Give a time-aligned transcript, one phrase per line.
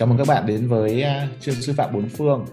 [0.00, 2.46] Chào mừng các bạn đến với uh, chuyên sư phạm bốn phương.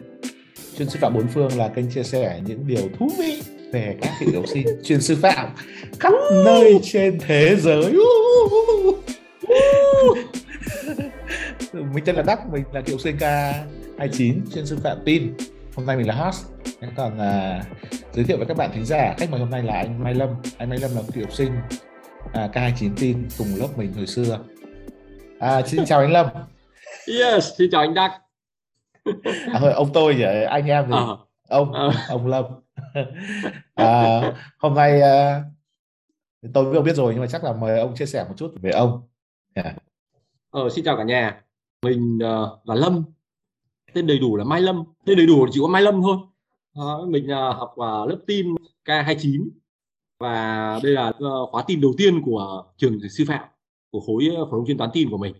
[0.77, 3.41] Chuyên sư phạm bốn phương là kênh chia sẻ những điều thú vị
[3.71, 5.49] về các cựu học sinh chuyên sư phạm
[5.99, 6.13] khắp
[6.45, 7.93] nơi trên thế giới.
[11.73, 15.33] mình tên là Đắc, mình là cựu sinh K29 chuyên sư phạm tin.
[15.75, 16.45] Hôm nay mình là host.
[16.95, 17.65] Còn uh,
[18.13, 20.29] giới thiệu với các bạn thính giả, khách mời hôm nay là anh Mai Lâm.
[20.57, 21.51] Anh Mai Lâm là cựu học sinh
[22.25, 24.39] uh, K29 tin cùng lớp mình hồi xưa.
[25.39, 26.27] À, xin chào anh Lâm.
[27.07, 28.21] Yes, xin chào anh Đắc.
[29.53, 31.05] à, ông tôi vậy anh em thì à.
[31.49, 32.05] ông à.
[32.09, 32.45] ông Lâm.
[33.73, 34.21] à,
[34.57, 35.43] hôm nay à,
[36.53, 38.53] tôi với ông biết rồi nhưng mà chắc là mời ông chia sẻ một chút
[38.61, 39.01] về ông.
[39.53, 39.75] Yeah.
[40.49, 41.41] Ờ, xin chào cả nhà.
[41.81, 43.03] Mình uh, là Lâm.
[43.93, 44.83] Tên đầy đủ là Mai Lâm.
[45.05, 46.17] Tên đầy đủ chỉ có Mai Lâm thôi.
[46.79, 49.49] Uh, mình uh, học uh, lớp tin K29
[50.19, 53.47] và đây là uh, khóa tin đầu tiên của trường sư phạm
[53.91, 55.33] của khối phổ thông chuyên toán tin của mình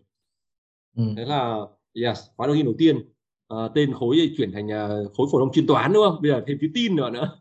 [0.97, 1.03] ừ.
[1.17, 1.59] thế là
[1.93, 3.09] yes khóa đầu tiên đầu tiên.
[3.53, 6.21] Uh, tên khối chuyển thành uh, khối phổ thông chuyên toán đúng không?
[6.21, 7.39] Bây giờ thêm chữ tin nữa nữa.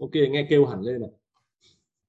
[0.00, 1.10] Ok nghe kêu hẳn lên này.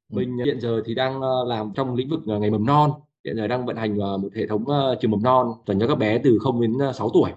[0.10, 0.16] Ừ.
[0.16, 2.92] mình hiện giờ thì đang uh, làm trong lĩnh vực ngày mầm non.
[3.26, 4.66] Hiện giờ đang vận hành một hệ thống
[5.02, 7.32] trường mầm non dành cho các bé từ 0 đến uh, 6 tuổi.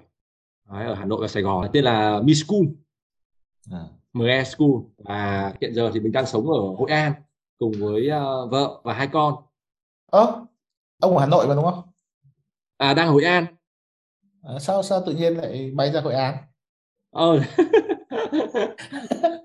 [0.70, 1.66] Đấy, ở Hà Nội và Sài Gòn.
[1.72, 2.62] Tên là Mi School.
[3.70, 3.84] À.
[4.12, 4.70] ME School.
[4.98, 7.12] Và hiện giờ thì mình đang sống ở Hội An
[7.58, 8.10] cùng với
[8.50, 9.34] vợ và hai con.
[10.06, 10.46] Ơ
[11.00, 11.89] ông ở Hà Nội mà đúng không
[12.80, 13.46] à đang ở Hội An.
[14.42, 16.36] À, sao sao tự nhiên lại bay ra Hội An?
[17.10, 17.40] Ờ.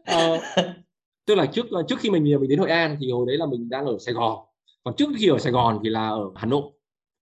[0.06, 0.40] Ờ
[1.26, 3.70] tức là trước trước khi mình mình đến Hội An thì hồi đấy là mình
[3.70, 4.46] đang ở Sài Gòn.
[4.84, 6.72] Còn trước khi ở Sài Gòn thì là ở Hà Nội.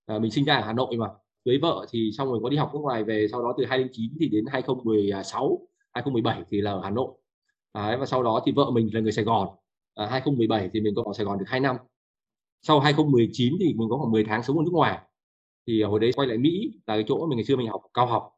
[0.06, 1.06] À, mình sinh ra ở Hà Nội mà
[1.44, 4.10] cưới vợ thì xong rồi có đi học nước ngoài về sau đó từ 2009
[4.20, 5.58] thì đến 2016
[5.92, 7.08] 2017 thì là ở Hà Nội.
[7.74, 9.48] Đấy, và sau đó thì vợ mình là người Sài Gòn.
[9.94, 11.76] À, 2017 thì mình có ở Sài Gòn được 2 năm.
[12.62, 14.98] Sau 2019 thì mình có khoảng 10 tháng sống ở nước ngoài
[15.66, 18.06] thì hồi đấy quay lại Mỹ là cái chỗ mình ngày xưa mình học cao
[18.06, 18.30] học.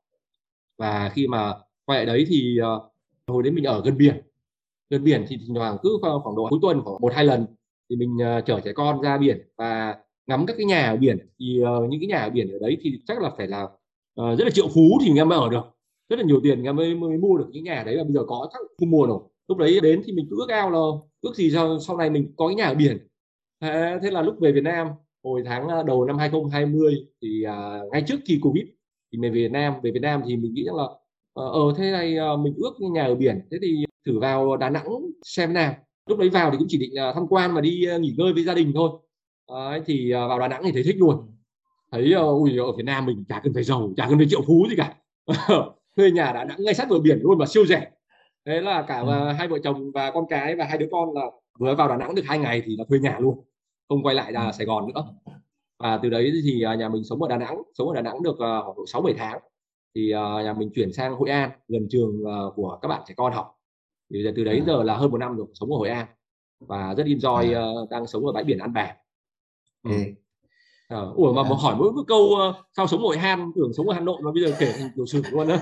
[0.78, 1.54] Và khi mà
[1.84, 2.82] quay lại đấy thì uh,
[3.26, 4.22] hồi đấy mình ở gần biển.
[4.91, 7.47] Gần biển thì thỉnh thoảng cứ khoảng độ cuối tuần khoảng một hai lần
[7.91, 11.19] thì mình uh, chở trẻ con ra biển và ngắm các cái nhà ở biển.
[11.38, 14.38] Thì uh, những cái nhà ở biển ở đấy thì chắc là phải là uh,
[14.38, 15.62] rất là triệu phú thì em mới ở được.
[16.09, 18.25] Rất là nhiều tiền em mới, mới mua được những nhà đấy và bây giờ
[18.26, 20.78] có chắc không mua nổi lúc đấy đến thì mình cứ ước ao là
[21.20, 23.09] ước gì sau, sau này mình có cái nhà ở biển.
[23.60, 24.88] Thế, thế là lúc về Việt Nam
[25.26, 28.64] hồi tháng à, đầu năm 2020 thì uh, ngay trước khi Covid
[29.12, 29.75] thì mình về Việt Nam.
[29.82, 30.84] Về Việt Nam thì mình nghĩ rằng là
[31.34, 33.41] ờ uh, thế này uh, mình ước nhà ở biển.
[33.50, 34.86] Thế thì thử vào Đà Nẵng
[35.22, 35.75] xem nào.
[36.06, 38.32] Lúc đấy vào thì cũng chỉ định uh, tham quan và đi uh, nghỉ ngơi
[38.32, 38.91] với gia đình thôi.
[39.53, 41.16] Uh, thì vào Đà Nẵng thì thấy thích luôn.
[41.92, 44.42] Thấy uh, ui ở Việt Nam mình chả cần phải giàu chả cần phải triệu
[44.47, 44.94] phú gì cả.
[45.97, 47.91] Thuê nhà Đà Nẵng ngay sát bờ biển luôn mà siêu rẻ.
[48.47, 49.32] Thế là cả ừ.
[49.38, 51.22] hai vợ chồng và con cái và hai đứa con là
[51.59, 53.44] vừa vào Đà Nẵng được hai ngày thì là thuê nhà luôn
[53.88, 54.50] không quay lại ra ừ.
[54.52, 55.04] Sài Gòn nữa.
[55.78, 58.22] Và từ đấy thì à, nhà mình sống ở Đà Nẵng sống ở Đà Nẵng
[58.22, 59.38] được à, khoảng sáu bảy tháng.
[59.94, 62.22] Thì à, nhà mình chuyển sang Hội An gần trường
[62.54, 63.52] của các bạn trẻ con học.
[64.14, 66.06] Thì từ đấy giờ là hơn một năm rồi sống ở Hội An.
[66.60, 68.97] Và rất enjoy đang sống ở bãi biển An Bàng.
[69.82, 69.91] Ừ.
[70.88, 72.28] À, ủa mà, mà hỏi mỗi một câu
[72.76, 74.91] sao sống ở Hội An tưởng sống ở Hà Nội mà bây giờ kể thành
[74.97, 75.58] tiểu sử luôn á.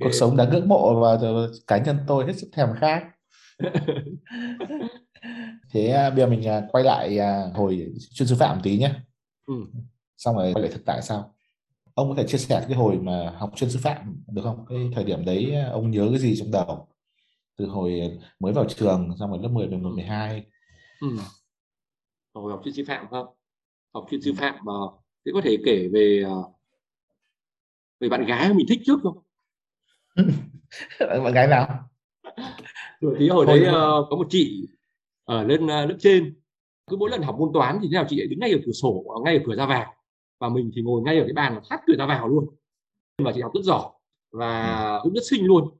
[0.00, 1.18] Cuộc sống đã ngưỡng mộ và
[1.66, 3.02] cá nhân tôi hết sức thèm khát
[5.70, 8.94] thế à, bây giờ mình à, quay lại à, hồi chuyên sư phạm tí nhé.
[9.46, 9.54] Ừ.
[10.16, 11.34] xong rồi quay lại thực tại sao
[11.94, 14.64] ông có thể chia sẻ cái hồi mà học chuyên sư phạm được không?
[14.68, 16.88] Cái thời điểm đấy ông nhớ cái gì trong đầu?
[17.56, 20.46] Từ hồi mới vào trường xong rồi lớp 10, 11, 12
[21.00, 21.08] ừ.
[22.34, 23.26] hồi học chuyên sư phạm không?
[23.94, 24.72] Học chuyên sư phạm mà
[25.26, 26.24] thế có thể kể về
[28.00, 29.18] về bạn gái mình thích trước không?
[31.00, 31.88] Bạn gái nào?
[33.00, 34.68] Rồi tí hồi đấy uh, có một chị
[35.28, 36.34] ở lên uh, lớp trên.
[36.90, 38.72] Cứ mỗi lần học môn toán thì thế nào chị ấy đứng ngay ở cửa
[38.72, 39.94] sổ ngay ở cửa ra vào.
[40.40, 42.46] Và mình thì ngồi ngay ở cái bàn sát cửa ra vào luôn.
[43.18, 43.90] Và chị học rất giỏi
[44.32, 45.00] và ừ.
[45.02, 45.78] cũng rất xinh luôn.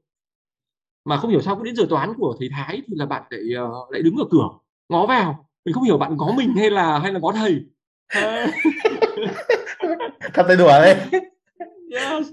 [1.05, 3.41] Mà không hiểu sao cứ đến giờ toán của thầy Thái thì là bạn lại
[3.63, 4.49] uh, lại đứng ở cửa
[4.89, 5.49] ngó vào.
[5.65, 7.59] Mình không hiểu bạn có mình hay là hay là có thầy.
[10.33, 10.95] Thật tay đùa đấy.
[11.91, 12.27] Yes.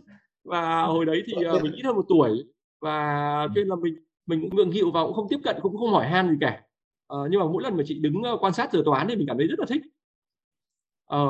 [0.44, 2.44] và hồi đấy thì uh, mình ít hơn một tuổi
[2.80, 3.48] và ừ.
[3.54, 3.94] cho nên là mình
[4.26, 6.62] mình cũng ngượng nghịu và cũng không tiếp cận cũng không hỏi han gì cả
[7.06, 9.38] ờ, nhưng mà mỗi lần mà chị đứng quan sát giờ toán thì mình cảm
[9.38, 9.82] thấy rất là thích.
[11.06, 11.28] Ờ,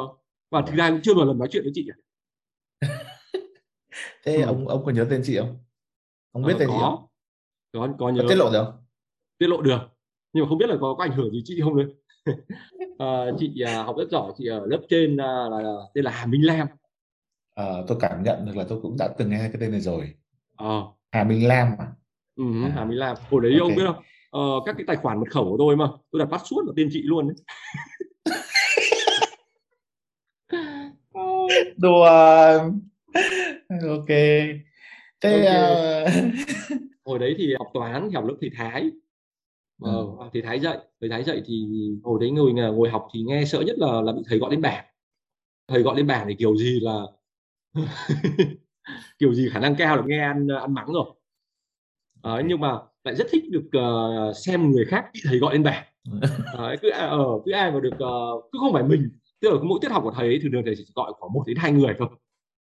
[0.50, 1.88] và thực ra cũng chưa một lần nói chuyện với chị
[4.24, 4.42] thế ừ.
[4.42, 5.58] ông ông có nhớ tên chị không?
[6.32, 6.74] Ông biết ờ, tên có.
[6.74, 7.06] chị không?
[7.72, 8.22] Có có nhớ.
[8.22, 8.84] có tiết lộ được không?
[9.38, 9.78] Tiết lộ được.
[10.32, 11.88] Nhưng mà không biết là có, có ảnh hưởng gì chị không nữa.
[12.98, 14.32] À, chị à, học rất giỏi.
[14.38, 16.66] Chị ở lớp trên à, là, là tên là Hà Minh Lam.
[17.54, 20.14] À, tôi cảm nhận được là tôi cũng đã từng nghe cái tên này rồi.
[20.56, 20.80] À.
[21.12, 21.86] Hà Minh Lam à?
[22.36, 22.72] Ừ, à.
[22.74, 23.16] Hà Minh Lam.
[23.30, 23.60] Hồi đấy okay.
[23.60, 24.02] ông biết không
[24.36, 26.88] ờ, các cái tài khoản mật khẩu của tôi mà tôi đặt password vào tên
[26.92, 27.36] chị luôn đấy
[31.76, 32.04] đùa.
[33.88, 34.08] Ok.
[35.20, 36.02] Thế okay.
[36.02, 36.08] Uh...
[37.04, 38.90] hồi đấy thì học toán học lớp thầy thái.
[39.82, 40.06] Ờ, ừ.
[40.32, 40.78] thầy thái dạy.
[41.00, 41.66] Thầy thái dạy thì
[42.02, 44.60] hồi đấy ngồi ngồi học thì nghe sợ nhất là là bị thầy gọi lên
[44.60, 44.84] bảng.
[45.68, 47.00] Thầy gọi lên bảng thì kiểu gì là
[49.18, 51.15] kiểu gì khả năng cao là nghe ăn ăn mắng rồi
[52.26, 55.62] à, nhưng mà lại rất thích được uh, xem người khác bị thầy gọi lên
[55.62, 55.84] bảng.
[56.58, 59.08] À, cứ uh, cứ ai mà được uh, cứ không phải mình
[59.40, 61.42] tức là mỗi tiết học của thầy ấy thường thường thầy chỉ gọi khoảng một
[61.46, 62.08] đến hai người thôi.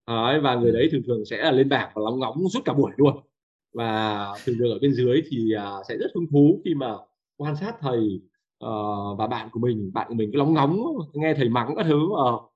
[0.05, 2.73] À, và người đấy thường thường sẽ là lên bảng và lóng ngóng suốt cả
[2.73, 3.17] buổi luôn.
[3.75, 6.95] Và thường thường ở bên dưới thì uh, sẽ rất hứng thú khi mà
[7.37, 8.21] quan sát thầy
[8.65, 10.83] uh, và bạn của mình bạn của mình cứ lóng ngóng
[11.13, 12.53] nghe thầy mắng các thứ uh,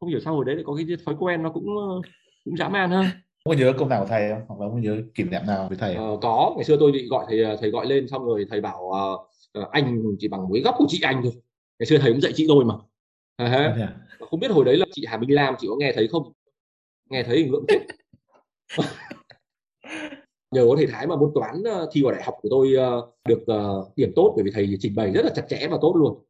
[0.00, 1.66] không hiểu sao hồi đấy lại có cái thói quen nó cũng
[2.44, 4.42] cũng dã man ha có nhớ câu nào của thầy không?
[4.48, 6.52] Hoặc là có nhớ kỷ niệm nào với thầy Ờ, có.
[6.56, 8.82] Ngày xưa tôi bị gọi thầy thầy gọi lên xong rồi thầy bảo
[9.58, 11.32] uh, anh chỉ bằng mấy góc của chị anh thôi.
[11.78, 12.74] Ngày xưa thầy cũng dạy chị tôi mà.
[13.36, 13.46] À,
[13.78, 13.96] à?
[14.30, 16.32] không biết hồi đấy là chị Hà Minh Lam chị có nghe thấy không?
[17.10, 17.80] Nghe thấy hình lượng chết
[20.50, 21.62] nhờ có thầy Thái mà môn toán
[21.92, 22.72] thi vào đại học của tôi
[23.28, 23.44] được
[23.96, 26.24] điểm tốt bởi vì thầy trình bày rất là chặt chẽ và tốt luôn.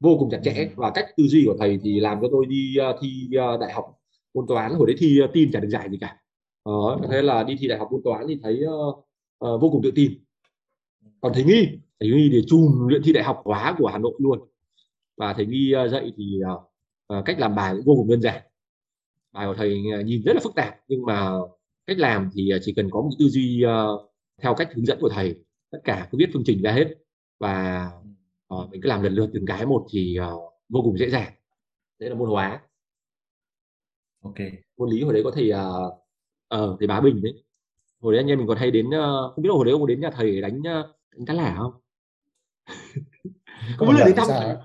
[0.00, 0.54] Vô cùng chặt chẽ.
[0.54, 0.66] Ừ.
[0.76, 3.28] và cách tư duy của thầy thì làm cho tôi đi thi
[3.60, 3.84] đại học
[4.34, 4.74] môn toán.
[4.74, 6.16] Hồi đấy thi tin chả được giải gì cả
[6.70, 8.96] đó, thế là đi thi đại học môn toán thì thấy uh,
[9.44, 10.24] uh, vô cùng tự tin.
[11.20, 11.68] Còn thầy nghi
[12.00, 14.38] thầy nghi thì chùm luyện thi đại học hóa của hà nội luôn.
[15.16, 18.20] Và thầy nghi uh, dạy thì uh, uh, cách làm bài cũng vô cùng đơn
[18.20, 18.42] giản.
[19.32, 21.32] Bài của thầy nhìn rất là phức tạp nhưng mà
[21.86, 24.10] cách làm thì chỉ cần có một tư duy uh,
[24.42, 25.38] theo cách hướng dẫn của thầy
[25.70, 26.94] tất cả cứ viết phương trình ra hết.
[27.38, 27.90] Và
[28.54, 31.32] uh, mình cứ làm lần lượt từng cái một thì uh, vô cùng dễ dàng.
[31.98, 32.60] Đấy là môn hóa.
[34.22, 34.36] Ok.
[34.76, 35.94] Môn lý hồi đấy có thầy uh,
[36.50, 37.44] ờ thầy bá bình đấy.
[38.00, 38.92] Hồi đấy anh em mình còn hay đến uh,
[39.34, 40.86] không biết là hồi đấy ông có đến nhà thầy đánh uh,
[41.16, 41.72] đánh cá lẻ không?
[43.76, 44.56] Không biết là đến thăm thầy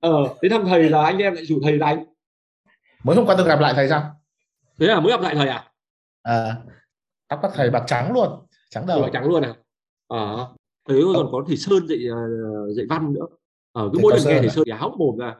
[0.00, 2.04] ờ đến thăm thầy là anh em lại rủ thầy đánh.
[3.04, 4.20] Mới hôm qua tôi gặp lại thầy sao?
[4.78, 5.72] Thế à mới gặp lại thầy à?
[6.22, 6.56] À
[7.28, 9.02] tóc các thầy bạc trắng luôn trắng đầu.
[9.02, 9.54] Bạc trắng luôn à?
[10.06, 10.36] Ờ.
[10.36, 10.46] À,
[10.88, 11.98] thế còn có thầy sơn dạy
[12.76, 13.26] dạy văn nữa.
[13.72, 15.34] Ở ờ, cứ mỗi lần nghe thầy sơn thì hóc mồm ra.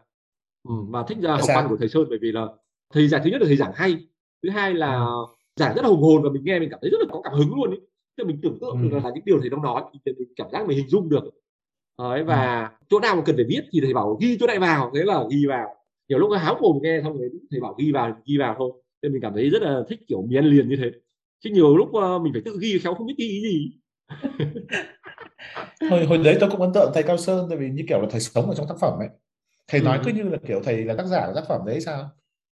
[0.69, 2.47] Ừ, và thích ra học văn của thầy sơn bởi vì là
[2.93, 4.09] thầy giảng thứ nhất là thầy giảng hay
[4.43, 5.27] thứ hai là ừ
[5.61, 7.35] giảng rất là hùng hồn và mình nghe mình cảm thấy rất là có cảm
[7.35, 7.71] hứng luôn
[8.19, 8.89] thì mình tưởng tượng ừ.
[8.89, 11.25] được là những điều thầy đang nói thì mình cảm giác mình hình dung được.
[11.99, 12.69] Đấy, và ừ.
[12.91, 15.25] chỗ nào mà cần phải viết thì thầy bảo ghi chỗ này vào thế là
[15.31, 15.77] ghi vào.
[16.09, 18.73] Nhiều lúc háo mồm nghe xong rồi thầy bảo ghi vào ghi vào thôi.
[19.03, 20.91] Nên mình cảm thấy rất là thích kiểu miên liền như thế.
[21.45, 23.71] Chứ nhiều lúc uh, mình phải tự ghi khéo không biết ghi gì.
[25.91, 28.09] Hồi hồi đấy tôi cũng ấn tượng thầy cao sơn tại vì như kiểu là
[28.11, 29.09] thầy sống ở trong tác phẩm ấy.
[29.69, 29.85] Thầy ừ.
[29.85, 32.11] nói cứ như là kiểu thầy là tác giả của tác phẩm đấy sao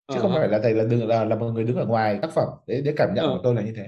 [0.08, 0.22] chứ uh-huh.
[0.22, 2.48] không phải là thầy là đứng là là một người đứng ở ngoài tác phẩm.
[2.68, 3.38] Đấy để cảm nhận uh-huh.
[3.38, 3.88] của tôi là như thế.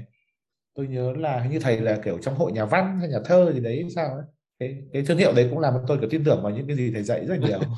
[0.76, 3.52] Tôi nhớ là hình như thầy là kiểu trong hội nhà văn hay nhà thơ
[3.54, 4.24] gì đấy sao ấy.
[4.60, 6.92] Cái, cái thương hiệu đấy cũng làm tôi kiểu tin tưởng vào những cái gì
[6.94, 7.60] thầy dạy rất nhiều.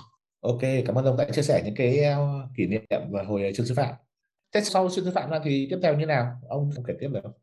[0.42, 2.04] Ok cảm ơn ông đã chia sẻ những cái
[2.58, 3.94] kỷ niệm và hồi trường sư phạm.
[4.54, 6.32] Thế sau chuyên sư phạm ra thì tiếp theo như nào?
[6.50, 7.20] Ông kể tiếp được.
[7.24, 7.34] Không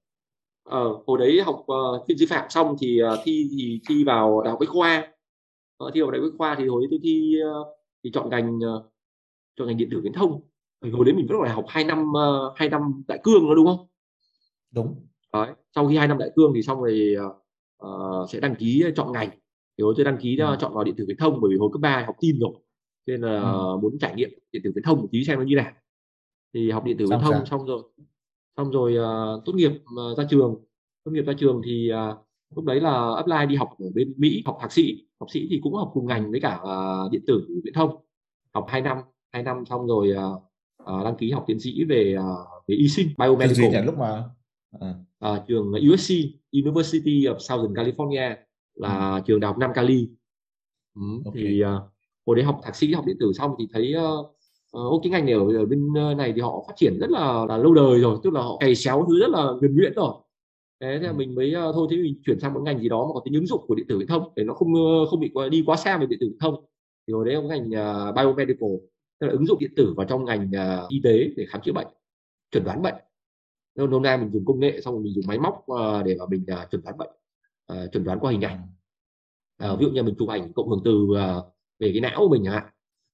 [0.65, 4.43] ờ, hồi đấy học uh, chuyên sư phạm xong thì uh, thi thì thi vào
[4.43, 5.13] đại học bách khoa.
[5.77, 7.67] Ờ, thi vào đại học bách khoa thì hồi đấy tôi thi uh,
[8.05, 8.93] thì chọn ngành uh,
[9.57, 10.41] chọn ngành điện tử viễn thông
[10.91, 13.67] hồi đấy mình vẫn phải học 2 năm uh, 2 năm đại cương đó đúng
[13.67, 13.87] không?
[14.71, 15.07] Đúng.
[15.33, 17.15] Đấy sau khi hai năm đại cương thì xong rồi
[17.87, 19.31] uh, sẽ đăng ký chọn ngành.
[19.79, 20.57] Thì hồi tôi đăng ký ừ.
[20.61, 22.53] chọn vào điện tử viễn thông bởi vì hồi cấp 3 học tin rồi.
[23.07, 23.79] Nên là ừ.
[23.83, 25.73] muốn trải nghiệm điện tử viễn thông một tí xem nó như nào.
[26.55, 27.83] Thì học điện tử viễn thông xong rồi
[28.57, 30.65] xong rồi uh, tốt nghiệp uh, ra trường.
[31.05, 32.17] Tốt nghiệp ra trường thì uh,
[32.57, 35.07] lúc đấy là apply đi học ở bên Mỹ học thạc sĩ.
[35.21, 38.05] Học sĩ thì cũng học cùng ngành với cả uh, điện tử viễn thông.
[38.55, 38.99] Học 2 năm
[39.33, 40.43] 2 năm xong rồi uh,
[40.83, 44.25] uh, đăng ký học tiến sĩ về uh, về y sinh biomedical gì lúc mà
[44.81, 44.95] à.
[45.33, 46.15] uh, trường USC
[46.53, 48.35] University of Southern California
[48.75, 49.21] là ừ.
[49.27, 50.09] trường đại học Nam Cali
[50.95, 51.43] ừ, okay.
[51.43, 51.69] thì uh,
[52.27, 54.37] hồi đấy học thạc sĩ học điện tử xong thì thấy uh,
[54.79, 57.57] uh, cái ngành này ở, ở bên này thì họ phát triển rất là, là
[57.57, 60.15] lâu đời rồi tức là họ cày xéo thứ rất là nhuần nhuyễn rồi
[60.81, 61.13] thế thì ừ.
[61.13, 63.35] mình mới uh, thôi thế mình chuyển sang một ngành gì đó mà có tính
[63.35, 64.75] ứng dụng của điện tử viễn thông để nó không
[65.11, 66.65] không bị đi quá xa về điện tử viễn thông
[67.07, 68.71] thì hồi đấy có ngành uh, biomedical
[69.23, 71.73] tức là ứng dụng điện tử vào trong ngành uh, y tế để khám chữa
[71.73, 71.87] bệnh
[72.53, 72.95] chuẩn đoán bệnh.
[73.77, 76.17] Nên hôm nay mình dùng công nghệ xong rồi mình dùng máy móc uh, để
[76.19, 77.11] mà mình uh, chuẩn đoán bệnh
[77.73, 78.59] uh, chuẩn đoán qua hình ảnh.
[79.65, 81.45] Uh, ví dụ như mình chụp ảnh cộng hưởng từ uh,
[81.79, 82.65] về cái não của mình chẳng hạn.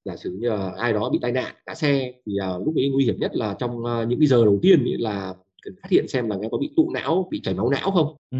[0.05, 2.89] Giả sử như uh, ai đó bị tai nạn ngã xe thì uh, lúc ấy
[2.89, 5.91] nguy hiểm nhất là trong uh, những cái giờ đầu tiên ý là cần phát
[5.91, 8.15] hiện xem là nó có bị tụ não bị chảy máu não không.
[8.31, 8.37] Ừ.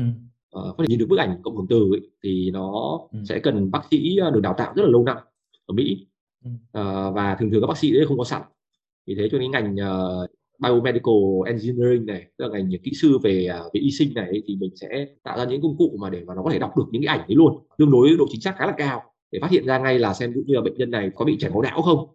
[0.60, 3.20] uh, có thể nhìn được bức ảnh cộng hưởng từ ấy, thì nó ừ.
[3.30, 5.18] sẽ cần bác sĩ được đào tạo rất là lâu năm
[5.66, 6.08] ở Mỹ
[6.48, 8.42] uh, và thường thường các bác sĩ đấy không có sẵn.
[9.08, 10.30] Vì thế cho nên ngành uh,
[10.60, 14.56] biomedical engineering này tức là ngành kỹ sư về à, về y sinh này thì
[14.56, 16.84] mình sẽ tạo ra những công cụ mà để mà nó có thể đọc được
[16.92, 19.52] những cái ảnh đấy luôn tương đối độ chính xác khá là cao để phát
[19.52, 21.62] hiện ra ngay là xem cũng như là bệnh nhân này có bị chảy máu
[21.62, 22.08] não không.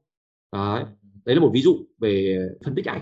[0.53, 0.85] Đấy,
[1.25, 3.01] đấy là một ví dụ về phân tích ảnh.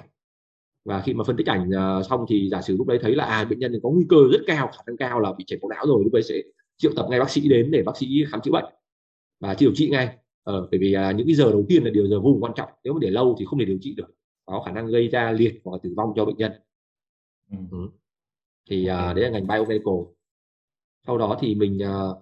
[0.84, 3.24] Và khi mà phân tích ảnh ờ, xong thì giả sử lúc đấy thấy là
[3.24, 5.68] à bệnh nhân có nguy cơ rất cao khả năng cao là bị chảy máu
[5.68, 6.34] não rồi lúc đấy sẽ
[6.76, 8.64] triệu tập ngay bác sĩ đến để bác sĩ khám chữa bệnh
[9.40, 12.06] và điều trị ngay ờ, bởi vì uh, những cái giờ đầu tiên là điều
[12.06, 14.14] giờ vô cùng quan trọng nếu mà để lâu thì không thể điều trị được
[14.46, 16.52] có khả năng gây ra liệt hoặc tử vong cho bệnh nhân.
[17.50, 17.56] Ừ.
[17.70, 17.88] Ừ.
[18.70, 19.94] thì uh, đấy là ngành biomedical
[21.06, 22.16] sau đó thì mình uh,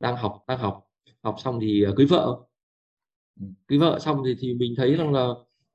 [0.00, 0.90] đang học đang học
[1.22, 2.40] học xong thì uh, cưới vợ.
[3.68, 5.28] Cưới vợ xong thì thì mình thấy rằng là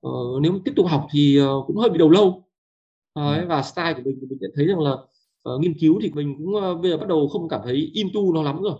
[0.07, 2.47] uh, nếu tiếp tục học thì uh, cũng hơi bị đầu lâu.
[3.15, 4.91] Đấy, và style của mình thì mình nhận thấy rằng là
[5.49, 8.19] uh, nghiên cứu thì mình cũng uh, bây giờ bắt đầu không cảm thấy into
[8.33, 8.75] nó lắm rồi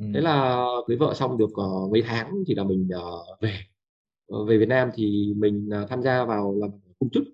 [0.00, 0.04] ừ.
[0.14, 3.58] thế là cưới vợ xong được uh, mấy tháng thì là mình uh, về.
[4.34, 7.24] Uh, về Việt Nam thì mình uh, tham gia vào làm công chức.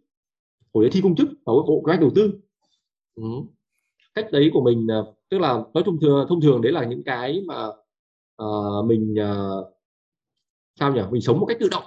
[0.74, 2.34] Hồi đấy thi công chức ở bộ kế hoạch đầu tư.
[3.14, 3.24] Ừ.
[4.14, 7.02] cách đấy của mình uh, tức là nói thông thường thông thường đấy là những
[7.04, 7.66] cái mà
[8.42, 9.66] uh, mình uh,
[10.78, 11.00] sao nhỉ?
[11.10, 11.84] Mình sống một cách tự động.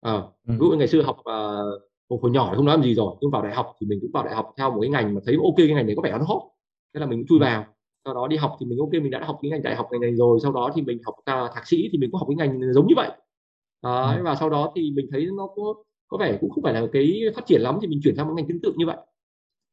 [0.00, 3.16] À, ví dụ ngày xưa học uh, hồi nhỏ thì không nói làm gì rồi
[3.20, 5.20] nhưng vào đại học thì mình cũng vào đại học theo một cái ngành mà
[5.26, 6.42] thấy ok cái ngành này có vẻ nó hot.
[6.94, 7.66] Thế là mình cũng chui vào
[8.04, 10.00] sau đó đi học thì mình ok mình đã học cái ngành đại học ngành
[10.00, 12.48] này rồi sau đó thì mình học uh, thạc sĩ thì mình cũng học cái
[12.48, 13.10] ngành giống như vậy.
[13.82, 15.74] Đấy, và sau đó thì mình thấy nó có
[16.08, 18.34] có vẻ cũng không phải là cái phát triển lắm thì mình chuyển sang một
[18.36, 18.96] ngành tương tự như vậy.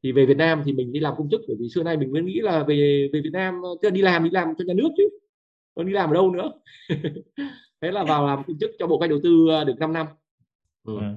[0.02, 2.12] Thì về Việt Nam thì mình đi làm công chức bởi vì xưa nay mình
[2.12, 4.74] vẫn nghĩ là về về Việt Nam tức là đi làm đi làm cho nhà
[4.74, 5.08] nước chứ
[5.74, 6.52] còn đi làm ở đâu nữa.
[7.80, 10.06] Thế là vào làm công chức cho bộ cách đầu tư được 5 năm.
[10.84, 10.92] Ừ.
[11.00, 11.16] 5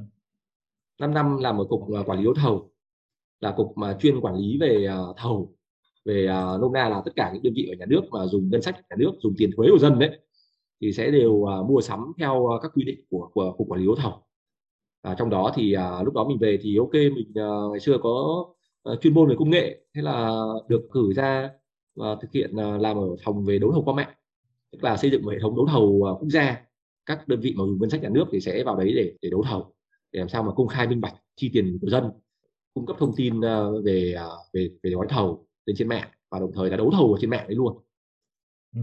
[0.99, 1.07] ừ.
[1.07, 2.71] năm làm ở cục à, quản lý đấu thầu
[3.39, 5.55] là cục mà chuyên quản lý về thầu
[6.05, 8.49] về uh, nôm na là tất cả những đơn vị ở nhà nước mà dùng
[8.49, 10.19] ngân sách nhà nước dùng tiền thuế của dân đấy
[10.81, 13.81] thì sẽ đều uh, mua sắm theo uh, các quy định của của cục quản
[13.81, 14.25] lý đấu thầu.
[15.05, 17.97] À, trong đó thì à, lúc đó mình về thì ok mình à, ngày xưa
[18.03, 18.45] có
[18.83, 21.49] à, chuyên môn về công nghệ thế là được cử ra
[21.95, 24.13] và thực hiện à, làm ở phòng về đấu thầu qua mạng.
[24.71, 26.61] Tức là xây dựng một hệ thống đấu thầu à, quốc gia
[27.05, 29.29] các đơn vị mà dùng ngân sách nhà nước thì sẽ vào đấy để để
[29.29, 29.73] đấu thầu
[30.11, 32.09] để làm sao mà công khai minh bạch chi tiền của dân
[32.73, 36.39] cung cấp thông tin à, về uh, về về gói thầu lên trên mạng và
[36.39, 37.77] đồng thời là đấu thầu ở trên mạng đấy luôn.
[38.75, 38.81] Ừ.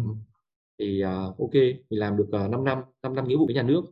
[0.79, 1.55] thì uh, ok
[1.91, 3.83] mình làm được uh, 5 năm 5 năm nghĩa vụ với nhà nước.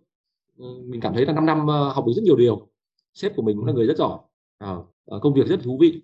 [0.58, 2.68] Ừ, mình cảm thấy là 5 năm uh, học được rất nhiều điều.
[3.14, 3.76] Sếp của mình cũng là ừ.
[3.76, 4.18] người rất giỏi.
[4.64, 6.02] Uh, công việc rất thú vị.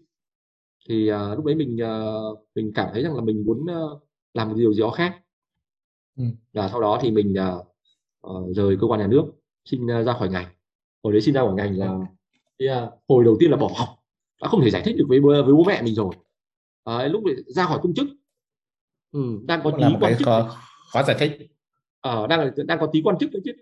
[0.88, 4.02] Thì uh, lúc đấy mình uh, mình cảm thấy rằng là mình muốn uh,
[4.34, 5.22] làm một điều gì đó khác.
[6.16, 6.24] Ừ.
[6.52, 7.66] và sau đó thì mình uh,
[8.30, 9.24] uh, rời cơ quan nhà nước
[9.64, 10.46] xin uh, ra khỏi ngành.
[11.02, 11.98] Hồi đấy xin ra khỏi ngành là
[12.58, 13.88] yeah, hồi đầu tiên là bỏ học.
[14.42, 16.14] Đã không thể giải thích được với với bố mẹ mình rồi
[16.90, 18.06] uh, lúc ra khỏi công chức.
[19.12, 20.56] Ừ, đang có tí quan chức khó,
[20.92, 21.50] khó giải thích.
[22.08, 23.52] Uh, đang đang có tí quan chức đấy chứ.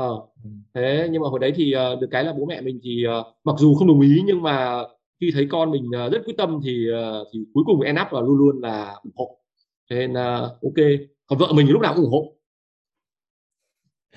[0.00, 0.30] Uh,
[0.74, 3.26] thế nhưng mà hồi đấy thì uh, được cái là bố mẹ mình thì uh,
[3.44, 4.82] mặc dù không đồng ý nhưng mà
[5.20, 6.86] khi thấy con mình rất quyết tâm thì
[7.32, 9.38] thì cuối cùng end up là luôn luôn là ủng hộ.
[9.90, 10.14] Thế nên
[10.62, 10.76] ok.
[11.26, 12.36] Còn vợ mình lúc nào cũng ủng hộ.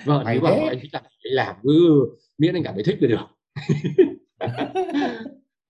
[0.04, 2.06] Vâng nếu mà anh thích làm thì làm cứ
[2.38, 3.26] miễn anh cảm thấy thích là được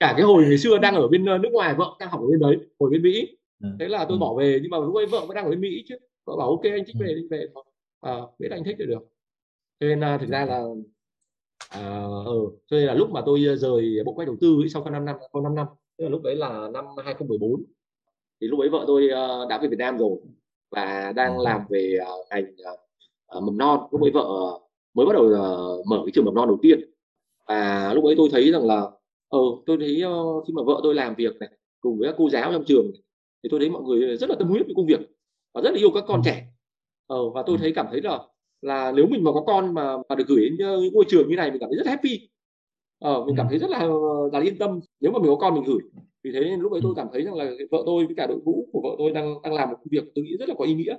[0.04, 2.26] cả cái hồi ngày xưa đang ở bên ờ, nước ngoài vợ đang học ở
[2.26, 3.36] bên đấy hồi bên mỹ.
[3.62, 3.68] Ừ.
[3.80, 4.20] thế là tôi ừ.
[4.20, 5.96] bỏ về nhưng mà lúc ấy vợ vẫn đang ở bên mỹ chứ.
[6.24, 7.04] Vợ bảo ok anh thích ừ.
[7.04, 7.46] về anh về
[8.00, 9.02] à, biết anh thích là được.
[9.80, 10.62] Cho nên uh, thực ra là
[11.68, 14.90] à, ừ, cho nên là lúc mà tôi rời bộ quay đầu tư ấy, sau
[14.90, 15.66] 5 năm sau 5 năm
[15.98, 17.64] tức là lúc đấy là năm 2014
[18.40, 20.18] thì lúc ấy vợ tôi uh, đã về Việt Nam rồi
[20.70, 22.44] và đang làm về uh, ngành
[23.36, 23.88] uh, mầm non.
[23.90, 24.26] Lúc ấy vợ
[24.94, 26.80] mới bắt đầu uh, mở cái trường mầm non đầu tiên.
[27.48, 28.90] Và lúc ấy tôi thấy rằng là
[29.28, 31.50] ờ tôi thấy uh, khi mà vợ tôi làm việc này
[31.80, 32.90] cùng với các cô giáo trong trường
[33.42, 35.00] thì tôi thấy mọi người rất là tâm huyết với công việc
[35.54, 36.46] và rất là yêu các con trẻ.
[37.06, 38.18] Ờ, và tôi thấy cảm thấy là
[38.60, 41.36] là nếu mình mà có con mà mà được gửi đến những ngôi trường như
[41.36, 42.28] này mình cảm thấy rất happy.
[42.98, 43.88] Ờ, mình cảm thấy rất là
[44.32, 44.80] là yên tâm.
[45.00, 45.78] Nếu mà mình có con mình gửi
[46.24, 48.38] vì thế nên lúc ấy tôi cảm thấy rằng là vợ tôi với cả đội
[48.44, 50.64] ngũ của vợ tôi đang đang làm một công việc tôi nghĩ rất là có
[50.64, 50.96] ý nghĩa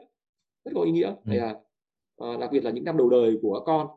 [0.65, 1.13] rất có ý nghĩa.
[1.25, 1.55] Này là
[2.23, 3.87] uh, đặc biệt là những năm đầu đời của con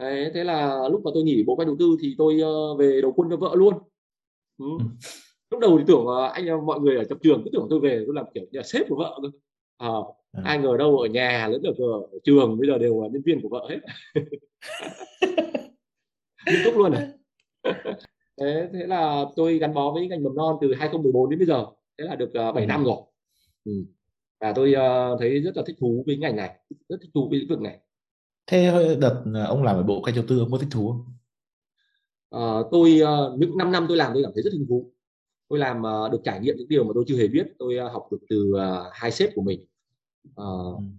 [0.00, 3.00] Đấy, thế là lúc mà tôi nghỉ bộ quay đầu tư thì tôi uh, về
[3.02, 3.74] đầu quân cho vợ luôn
[4.58, 4.66] ừ.
[4.78, 4.84] ừ.
[5.50, 8.14] lúc đầu thì tưởng anh mọi người ở tập trường cứ tưởng tôi về tôi
[8.14, 9.28] làm kiểu nhà sếp của vợ cơ
[9.76, 9.88] à,
[10.32, 10.42] à.
[10.44, 11.72] ai ngờ đâu ở nhà lẫn ở,
[12.12, 13.78] ở trường bây giờ đều là nhân viên của vợ hết
[16.46, 17.08] nghiêm túc luôn này
[18.40, 21.66] thế thế là tôi gắn bó với ngành mầm non từ 2014 đến bây giờ
[21.98, 22.66] thế là được uh, 7 ừ.
[22.66, 22.96] năm rồi
[23.64, 23.72] ừ
[24.40, 27.38] và tôi uh, thấy rất là thích thú với ngành này rất thích thú với
[27.38, 27.78] lĩnh vực này
[28.50, 31.04] thế đợt ờ, ông làm ở bộ kênh đầu tư ông có thích thú không?
[32.36, 34.92] Uh, tôi uh, những 5 năm tôi làm tôi cảm thấy rất thích thú.
[35.48, 37.46] Tôi làm được trải nghiệm những điều mà tôi chưa hề biết.
[37.58, 38.54] Tôi học được từ
[38.92, 39.66] hai sếp của mình.
[40.36, 40.44] Ừ.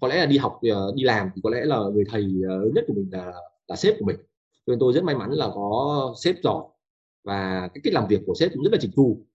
[0.01, 0.59] có lẽ là đi học
[0.95, 3.33] đi làm thì có lẽ là người thầy uh, nhất của mình là
[3.67, 4.15] là sếp của mình.
[4.67, 6.63] Nên tôi rất may mắn là có sếp giỏi
[7.23, 9.25] và cái cách làm việc của sếp cũng rất là chỉnh chu.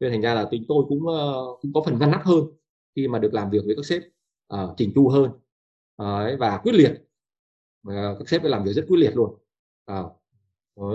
[0.00, 1.00] Nên thành ra là tính tôi cũng
[1.62, 2.44] cũng có phần ngăn nắp hơn
[2.96, 4.02] khi mà được làm việc với các sếp
[4.54, 5.30] uh, chỉnh chu hơn.
[6.02, 7.11] Uh, và quyết liệt
[7.88, 9.30] uh, các sếp phải làm việc rất quyết liệt luôn.
[9.92, 10.12] Uh,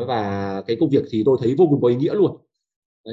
[0.07, 2.37] và cái công việc thì tôi thấy vô cùng có ý nghĩa luôn.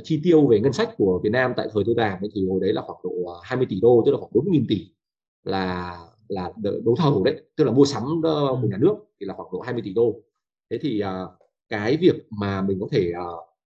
[0.05, 2.73] Chi tiêu về ngân sách của Việt Nam tại thời tôi làm thì hồi đấy
[2.73, 4.91] là khoảng độ 20 tỷ đô tức là khoảng 40.000 tỷ
[5.45, 9.49] là là đấu thầu đấy tức là mua sắm của nhà nước thì là khoảng
[9.53, 10.23] độ 20 tỷ đô.
[10.71, 11.03] Thế thì
[11.69, 13.13] cái việc mà mình có thể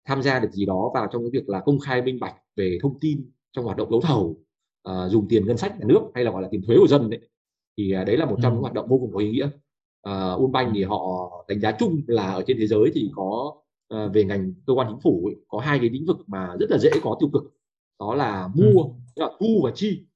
[0.05, 2.79] tham gia được gì đó vào trong cái việc là công khai minh bạch về
[2.83, 4.37] thông tin trong hoạt động đấu thầu
[5.09, 7.21] dùng tiền ngân sách nhà nước hay là gọi là tiền thuế của dân đấy
[7.77, 8.63] thì đấy là một trong những ừ.
[8.63, 9.49] hoạt động vô cùng có ý nghĩa
[10.09, 13.55] uh, Unbank thì họ đánh giá chung là ở trên thế giới thì có
[13.95, 16.71] uh, về ngành cơ quan chính phủ ấy, có hai cái lĩnh vực mà rất
[16.71, 17.43] là dễ có tiêu cực.
[18.01, 18.91] Đó là mua ừ.
[19.17, 20.07] là thu và chi.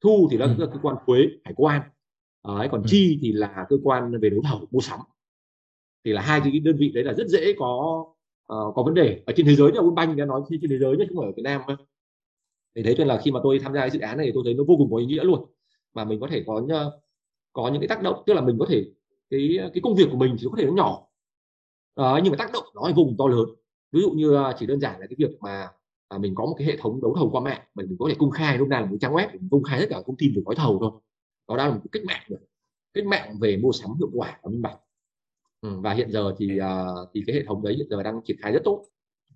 [0.00, 0.68] Thu thì là ừ.
[0.72, 1.82] cơ quan thuế hải quan.
[2.48, 2.86] Đấy, còn ừ.
[2.88, 5.00] chi thì là cơ quan về đấu thầu mua sắm.
[6.04, 8.04] Thì là hai cái đơn vị đấy là rất dễ có
[8.52, 9.22] uh, có vấn đề.
[9.26, 11.32] Ở trên thế giới là Unbank đã nói trên thế giới nhất không phải ở
[11.36, 11.60] Việt Nam
[12.74, 14.42] thì thế cho nên là khi mà tôi tham gia cái dự án này tôi
[14.44, 15.44] thấy nó vô cùng có ý nghĩa luôn.
[15.94, 16.62] Mà mình có thể có
[17.52, 18.84] có những cái tác động tức là mình có thể
[19.30, 21.06] cái cái công việc của mình thì có thể nó nhỏ.
[21.94, 23.48] À, nhưng mà tác động nó vô cùng to lớn.
[23.92, 25.68] Ví dụ như à, chỉ đơn giản là cái việc mà
[26.08, 28.30] à, mình có một cái hệ thống đấu thầu qua mạng mình có thể công
[28.30, 30.42] khai lúc nào là một trang web mình công khai tất cả thông tin về
[30.44, 30.90] gói thầu thôi.
[31.48, 32.38] Đó đã là một cách mạng rồi.
[32.94, 34.78] Cách mạng về mua sắm hiệu quả và minh bạch.
[35.60, 38.36] Ừ, và hiện giờ thì uh, thì cái hệ thống đấy hiện giờ đang triển
[38.40, 38.84] khai rất tốt.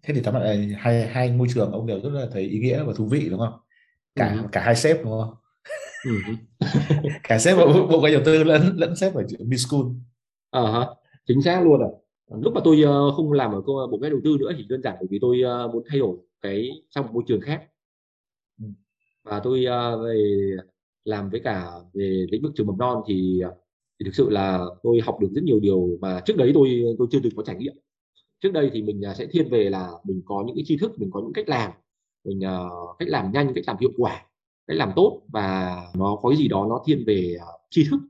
[0.03, 2.83] Thế thì tóm lại hai hai môi trường ông đều rất là thấy ý nghĩa
[2.83, 3.61] và thú vị đúng không?
[4.15, 4.49] Cả ừ.
[4.53, 5.35] cả hai sếp đúng không
[6.05, 6.11] ừ.
[7.23, 9.83] cả sếp bộ, bộ cái đầu tư lẫn lẫn sếp ở B School
[10.51, 10.89] à, uh
[11.27, 11.91] chính xác luôn rồi
[12.29, 14.97] lúc mà tôi uh, không làm ở bộ cái đầu tư nữa thì đơn giản
[15.01, 17.63] bởi vì tôi uh, muốn thay đổi cái trong một môi trường khác.
[18.63, 18.67] Ừ.
[19.25, 20.51] và tôi uh, về
[21.05, 23.43] làm với cả về lĩnh vực trường mầm non thì
[24.01, 27.09] thì thực sự là tôi học được rất nhiều điều mà trước đấy tôi tôi
[27.11, 27.75] chưa từng có trải nghiệm.
[28.41, 30.93] Trước đây thì mình à, sẽ thiên về là mình có những cái tri thức
[30.99, 31.71] mình có những cách làm.
[32.25, 32.41] Mình
[32.99, 34.27] cách làm nhanh cách làm hiệu quả
[34.67, 38.01] cách làm tốt và nó có cái gì đó nó thiên về uh, tri thức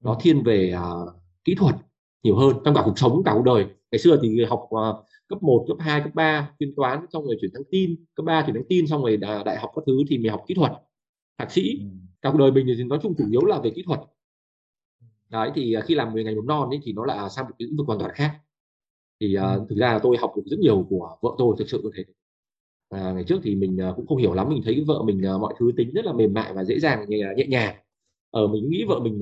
[0.00, 1.76] nó thiên về uh, kỹ thuật
[2.22, 3.66] nhiều hơn trong cả cuộc sống cả cuộc đời.
[3.90, 7.36] Ngày xưa thì học uh, cấp 1, cấp 2, cấp 3 chuyên toán xong rồi
[7.40, 10.18] chuyển sang tin cấp 3 chuyển sang tin xong rồi đại học các thứ thì
[10.18, 10.72] mình học kỹ thuật
[11.38, 11.78] thạc sĩ.
[11.80, 11.86] Ừ.
[12.22, 14.00] cả cuộc đời mình thì nói chung chủ yếu là về kỹ thuật.
[15.28, 17.66] Đấy thì khi làm về ngành mầm non ấy, thì nó lại sang một cái
[17.68, 18.38] lĩnh vực hoàn toàn khác.
[19.20, 21.80] Thì uh, thực ra là tôi học được rất nhiều của vợ tôi thực sự
[21.82, 22.04] như thế
[22.88, 25.40] à, ngày trước thì mình uh, cũng không hiểu lắm mình thấy vợ mình uh,
[25.40, 27.76] mọi thứ tính rất là mềm mại và dễ dàng nhẹ, nhẹ nhàng.
[28.30, 29.20] Ở uh, mình nghĩ vợ mình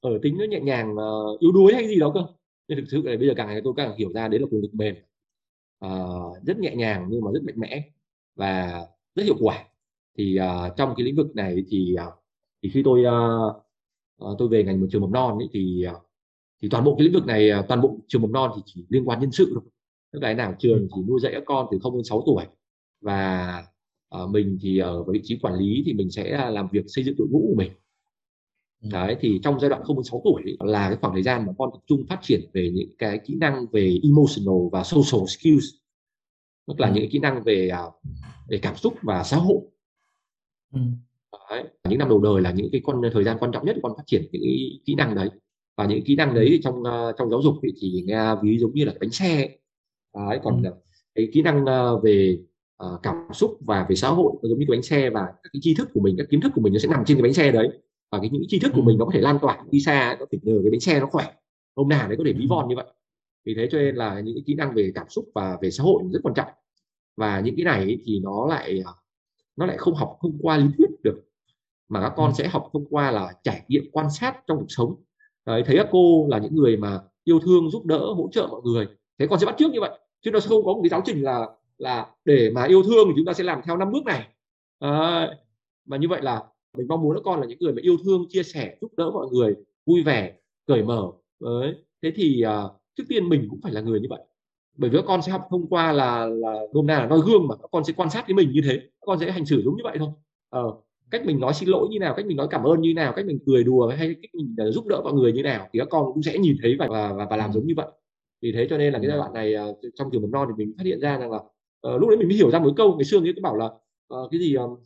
[0.00, 0.96] ở tính nó nhẹ nhàng
[1.40, 2.20] yếu đuối hay gì đó cơ.
[2.68, 4.62] Nhưng thực sự là bây giờ càng ngày tôi càng hiểu ra đấy là quyền
[4.62, 4.94] lực mềm.
[5.86, 7.90] Uh, rất nhẹ nhàng nhưng mà rất mạnh mẽ
[8.34, 8.80] và
[9.14, 9.64] rất hiệu quả.
[10.18, 12.14] Thì uh, trong cái lĩnh vực này thì uh,
[12.62, 13.56] thì khi tôi uh,
[14.24, 16.06] uh, tôi về ngành một trường mầm non ấy, thì uh,
[16.62, 18.86] thì toàn bộ cái lĩnh vực này à, toàn bộ trường mầm non thì chỉ
[18.88, 19.62] liên quan nhân sự thôi.
[20.12, 20.88] Tức là nào trường ừ.
[20.94, 22.44] chỉ nuôi dạy các con từ 0 đến 6 tuổi
[23.00, 23.62] và
[24.22, 27.16] uh, mình thì ở vị trí quản lý thì mình sẽ làm việc xây dựng
[27.18, 27.72] đội ngũ của mình
[28.82, 28.88] ừ.
[28.92, 31.52] đấy thì trong giai đoạn 0 đến 6 tuổi là cái khoảng thời gian mà
[31.58, 35.64] con tập trung phát triển về những cái kỹ năng về emotional và social skills
[36.66, 36.94] tức là ừ.
[36.94, 37.82] những kỹ năng về à,
[38.48, 39.60] về cảm xúc và xã hội
[41.50, 41.64] đấy.
[41.88, 44.02] những năm đầu đời là những cái con thời gian quan trọng nhất con phát
[44.06, 44.42] triển những
[44.84, 45.30] kỹ năng đấy
[45.76, 48.74] và những kỹ năng đấy trong uh, trong giáo dục thì chỉ nghe ví giống
[48.74, 49.48] như là bánh xe
[50.14, 50.70] đấy, còn ừ.
[51.14, 52.38] cái kỹ năng uh, về
[52.84, 55.60] uh, cảm xúc và về xã hội giống như cái bánh xe và các cái
[55.62, 57.34] tri thức của mình các kiến thức của mình nó sẽ nằm trên cái bánh
[57.34, 57.68] xe đấy.
[58.10, 60.26] Và cái những tri thức của mình nó có thể lan tỏa đi xa có
[60.32, 61.32] thể nhờ cái bánh xe nó khỏe
[61.76, 62.86] hôm nào đấy có thể ví von như vậy.
[63.44, 65.84] Vì thế cho nên là những cái kỹ năng về cảm xúc và về xã
[65.84, 66.48] hội rất quan trọng.
[67.16, 68.82] Và những cái này thì nó lại
[69.56, 71.22] nó lại không học thông qua lý thuyết được
[71.88, 74.94] mà các con sẽ học thông qua là trải nghiệm quan sát trong cuộc sống.
[75.46, 78.60] Đấy, thấy các cô là những người mà yêu thương giúp đỡ hỗ trợ mọi
[78.64, 78.86] người
[79.18, 81.02] thế con sẽ bắt trước như vậy chứ nó sẽ không có một cái giáo
[81.04, 81.46] trình là
[81.78, 84.26] là để mà yêu thương thì chúng ta sẽ làm theo năm bước này.
[84.78, 85.28] À,
[85.84, 86.42] mà như vậy là
[86.76, 89.10] mình mong muốn các con là những người mà yêu thương chia sẻ giúp đỡ
[89.10, 89.54] mọi người
[89.86, 90.32] vui vẻ
[90.66, 91.10] cởi mở.
[91.40, 94.20] Đấy thế thì uh, trước tiên mình cũng phải là người như vậy.
[94.76, 97.48] Bởi vì các con sẽ học thông qua là là hôm nay là noi gương
[97.48, 98.78] mà các con sẽ quan sát cái mình như thế.
[98.78, 100.08] Các con sẽ hành xử giống như vậy thôi.
[100.48, 100.62] Ờ,
[101.10, 103.26] cách mình nói xin lỗi như nào cách mình nói cảm ơn như nào cách
[103.26, 105.88] mình cười đùa hay cách mình ờ, giúp đỡ mọi người như nào thì các
[105.90, 107.86] con cũng sẽ nhìn thấy và và, và làm giống như vậy.
[108.42, 110.64] Vì thế cho nên là cái giai đoạn này uh, trong trường mầm non thì
[110.64, 111.38] mình phát hiện ra rằng là
[111.94, 113.66] uh, lúc đấy mình mới hiểu ra một câu ngày xưa ấy cứ bảo là
[114.14, 114.80] uh, cái gì uh,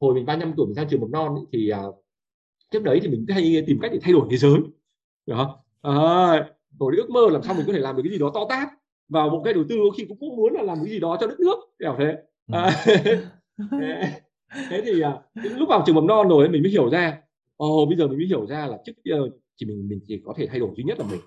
[0.00, 2.04] hồi mình 35 tuổi mình sang trường mầm non ấy, thì uh,
[2.70, 4.60] trước đấy thì mình hay tìm cách để thay đổi thế giới
[5.26, 5.92] đó à,
[6.78, 8.68] hồi ước mơ làm sao mình có thể làm được cái gì đó to tát
[9.08, 11.16] vào một cái đầu tư có khi cũng cũng muốn là làm cái gì đó
[11.20, 12.16] cho đất nước kiểu thế.
[12.52, 12.84] À,
[14.70, 17.22] thế thì à, lúc vào trường mầm non rồi mình mới hiểu ra.
[17.56, 20.34] Ồ bây giờ mình mới hiểu ra là trước giờ chỉ mình mình chỉ có
[20.36, 21.20] thể thay đổi duy nhất là mình.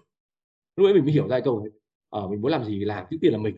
[0.75, 1.67] Lúc ấy mình mới hiểu ra câu
[2.09, 3.55] ở ờ, mình muốn làm gì làm trước tiên là mình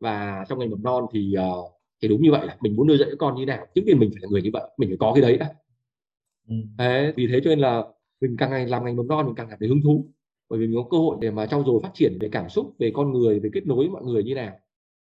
[0.00, 2.98] và trong ngành mầm non thì uh, thì đúng như vậy là mình muốn nuôi
[2.98, 4.96] dạy các con như nào trước tiên mình phải là người như vậy mình phải
[5.00, 5.54] có cái đấy đã.
[6.48, 6.54] Ừ.
[6.78, 7.82] thế vì thế cho nên là
[8.20, 10.06] mình càng ngày làm ngành mầm non mình càng cảm thấy hứng thú
[10.48, 12.74] bởi vì mình có cơ hội để mà trau dồi phát triển về cảm xúc
[12.78, 14.52] về con người về kết nối với mọi người như nào.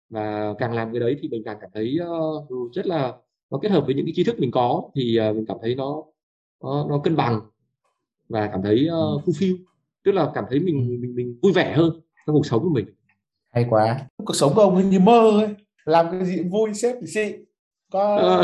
[0.09, 1.97] Và càng làm cái đấy thì mình càng cảm thấy
[2.49, 3.13] uh, rất là
[3.51, 5.75] nó kết hợp với những cái tri thức mình có thì uh, mình cảm thấy
[5.75, 6.03] nó
[6.63, 7.41] nó, nó cân bằng
[8.29, 9.57] và cảm thấy uh, fulfill
[10.03, 12.85] tức là cảm thấy mình mình mình vui vẻ hơn trong cuộc sống của mình
[13.55, 13.99] hay quá.
[14.25, 15.55] Cuộc sống của ông như mơ ấy.
[15.85, 17.33] Làm cái gì vui sếp thì xị.
[17.91, 18.43] Có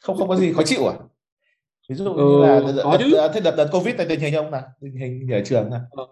[0.00, 0.94] không không có gì khó chịu à?
[1.88, 4.50] Ví dụ như là ừ, đợt, đợt, đợt, đợt, đợt covid này tình hình ông
[4.50, 4.62] nào?
[4.80, 5.80] Tình hình ở trường nào?
[5.90, 6.06] Ờ.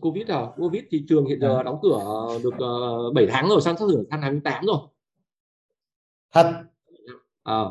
[0.00, 1.62] covid à covid thì trường hiện giờ à.
[1.62, 1.98] đóng cửa
[2.42, 4.78] được uh, ờ, 7 tháng rồi sang sắp sửa sang tháng 8 rồi.
[6.32, 6.52] Thật?
[7.42, 7.64] À,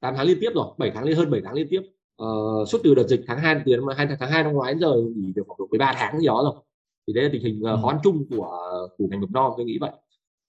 [0.00, 1.80] 8 tháng liên tiếp rồi 7 tháng liên hơn 7 tháng liên tiếp.
[2.22, 4.94] Uh, suốt từ đợt dịch tháng 2 từ hai tháng 2 năm ngoái đến giờ
[5.16, 6.62] nghỉ được khoảng 13 tháng gì đó rồi
[7.08, 8.60] thì đây là tình hình khó khăn chung của
[8.98, 9.90] của ngành mầm non tôi nghĩ vậy.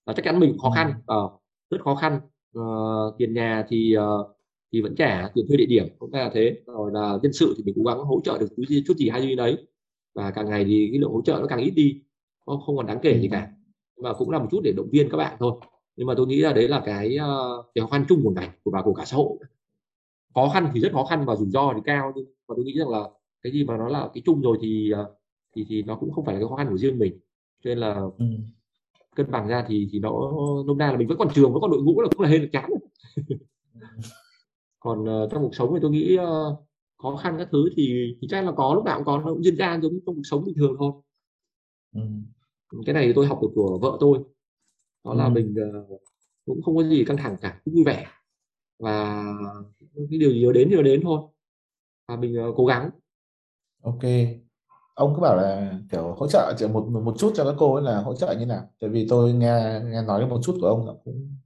[0.06, 1.32] Và chắc chắn mình khó khăn uh,
[1.70, 2.20] rất khó khăn.
[2.58, 4.26] Uh, tiền nhà thì uh,
[4.72, 6.60] thì vẫn trả tiền thuê địa điểm cũng là thế.
[6.66, 9.08] Rồi là nhân sự thì mình cố gắng hỗ trợ được chút gì, chút gì
[9.08, 9.56] hay gì đấy.
[10.14, 12.00] Và càng ngày thì cái lượng hỗ trợ nó càng ít đi
[12.46, 13.48] không, không còn đáng kể gì cả.
[14.02, 15.52] Mà cũng là một chút để động viên các bạn thôi.
[15.96, 17.16] Nhưng mà tôi nghĩ là đấy là cái
[17.74, 19.38] cái khó khăn chung của ngành của bà của cả xã hội.
[20.34, 22.78] Khó khăn thì rất khó khăn và rủi ro thì cao nhưng mà tôi nghĩ
[22.78, 23.04] rằng là
[23.42, 24.92] cái gì mà nó là cái chung rồi thì
[25.56, 27.18] thì thì nó cũng không phải là cái khó khăn của riêng mình.
[27.64, 28.24] Cho nên là ừ.
[29.16, 30.10] cân bằng ra thì thì nó
[30.66, 32.48] nôm na là mình vẫn còn trường vẫn còn đội ngũ là cũng là hơi
[32.52, 32.70] chán
[34.80, 36.58] còn uh, trong cuộc sống thì tôi nghĩ uh,
[37.02, 39.44] khó khăn các thứ thì thì chắc là có lúc nào cũng có nó cũng
[39.44, 40.92] diễn ra giống trong cuộc sống bình thường thôi.
[41.94, 42.00] Ừ.
[42.86, 44.18] cái này thì tôi học được của vợ tôi.
[45.04, 45.18] Đó ừ.
[45.18, 45.54] là mình
[45.92, 46.00] uh,
[46.46, 48.06] cũng không có gì căng thẳng cả cũng vui vẻ.
[48.78, 49.24] Và
[50.10, 51.20] cái điều gì nó đến thì nó đến thôi.
[52.08, 52.90] Và mình uh, cố gắng.
[53.82, 54.02] Ok
[55.00, 57.84] ông cứ bảo là kiểu hỗ trợ chỉ một một chút cho các cô ấy
[57.84, 61.00] là hỗ trợ như nào tại vì tôi nghe nghe nói một chút của ông
[61.04, 61.36] cũng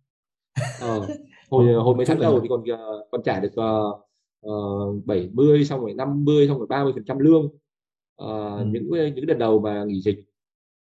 [0.81, 1.07] ờ,
[1.51, 5.81] hồi hồi mấy tháng đầu thì còn ờ, còn trả được uh, uh, 70 xong
[5.81, 8.65] rồi 50 xong rồi 30 phần trăm lương uh, ừ.
[8.67, 10.25] những những đợt đầu mà nghỉ dịch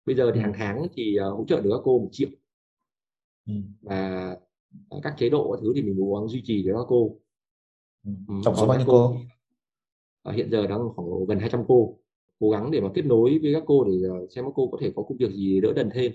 [0.07, 0.43] bây giờ thì ừ.
[0.43, 2.29] hàng tháng thì uh, hỗ trợ được các cô một triệu
[3.47, 3.55] ừ.
[3.81, 4.37] và
[5.03, 7.17] các chế độ thứ thì mình cố gắng duy trì cho các cô
[8.07, 8.13] ừ.
[8.45, 9.21] tổng số bao nhiêu cô, cô?
[10.31, 11.97] Uh, hiện giờ đang khoảng gần 200 cô
[12.41, 13.93] cố gắng để mà kết nối với các cô để
[14.31, 16.13] xem các cô có thể có công việc gì đỡ đần thêm.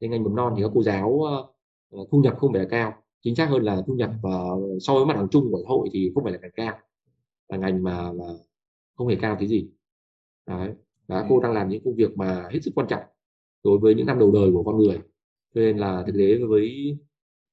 [0.00, 2.94] Trên ngành mầm non thì các cô giáo uh, thu nhập không phải là cao.
[3.22, 5.88] Chính xác hơn là thu nhập uh, so với mặt bằng chung của xã hội
[5.92, 6.78] thì không phải là ngành cao.
[7.48, 8.24] Là ngành mà, mà
[8.96, 9.68] không hề cao tí gì.
[10.46, 10.70] Đấy
[11.06, 13.02] và cô đang làm những công việc mà hết sức quan trọng
[13.64, 14.98] đối với những năm đầu đời của con người.
[15.54, 16.98] Cho nên là thực tế với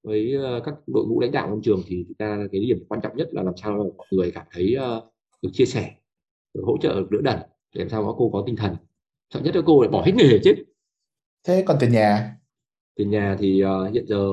[0.04, 3.18] với các đội ngũ lãnh đạo trong trường thì thực ra cái điểm quan trọng
[3.18, 5.04] nhất là làm sao mọi người cảm thấy uh,
[5.42, 5.92] được chia sẻ
[6.54, 7.40] được hỗ trợ được đỡ đần
[7.74, 8.76] để làm sao có cô có tinh thần.
[9.34, 10.56] Sợ nhất là cô lại bỏ hết nghề chết
[11.48, 12.36] thế còn tiền nhà?
[12.96, 14.32] Tiền nhà thì uh, hiện giờ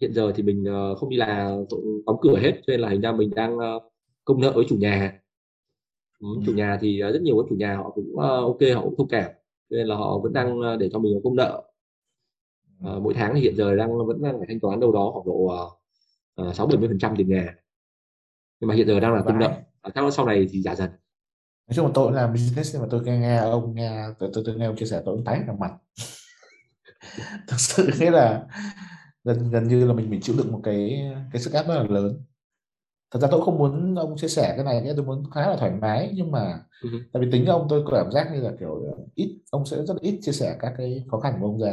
[0.00, 1.64] hiện giờ thì mình uh, không đi làm
[2.06, 2.52] đóng cửa hết.
[2.52, 3.82] Cho nên là hình ra mình đang uh,
[4.24, 5.20] công nợ với chủ nhà.
[6.20, 6.42] Ừ, ừ.
[6.46, 8.94] chủ nhà thì uh, rất nhiều các chủ nhà họ cũng uh, ok họ cũng
[8.98, 9.30] thông cảm.
[9.70, 11.62] Cho nên là họ vẫn đang uh, để cho mình công nợ.
[12.88, 15.26] Uh, mỗi tháng thì hiện giờ đang vẫn đang phải thanh toán đâu đó khoảng
[15.26, 15.68] độ
[16.52, 17.54] sáu bảy mươi phần trăm tiền nhà.
[18.60, 19.62] Nhưng mà hiện giờ đang là công nợ.
[20.06, 20.90] Uh, sau này thì giả dần
[21.68, 24.44] nói chung là tôi làm business nhưng mà tôi nghe, nghe ông nghe tôi, tôi,
[24.46, 25.72] tôi nghe ông chia sẻ tôi tái cả mặt.
[27.48, 28.46] Thực sự thế là
[29.24, 31.82] gần gần như là mình bị chịu đựng một cái cái sức ép rất là
[31.82, 32.24] lớn.
[33.10, 35.70] Thật ra tôi không muốn ông chia sẻ cái này tôi muốn khá là thoải
[35.70, 37.00] mái nhưng mà uh-huh.
[37.12, 40.18] tại vì tính ông tôi cảm giác như là kiểu ít ông sẽ rất ít
[40.22, 41.72] chia sẻ các cái khó khăn của ông ra.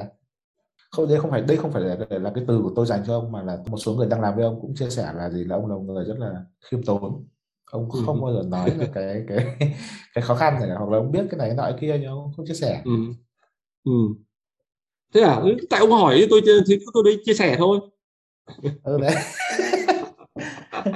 [0.91, 3.13] Không đây không phải đây không phải là, là cái từ của tôi dành cho
[3.19, 5.43] ông mà là một số người đang làm với ông cũng chia sẻ là gì
[5.43, 7.27] là ông là một người rất là khiêm tốn
[7.71, 8.21] ông không uh-huh.
[8.21, 9.55] bao giờ nói là cái cái
[10.13, 12.31] cái khó khăn này hoặc là ông biết cái này cái nọ kia nhưng ông
[12.37, 13.13] không chia sẻ uh-huh.
[13.85, 14.15] Uh-huh
[15.13, 17.79] thế à ừ, tại ông hỏi tôi thì tôi đây chia sẻ thôi
[18.83, 19.15] ừ, đấy.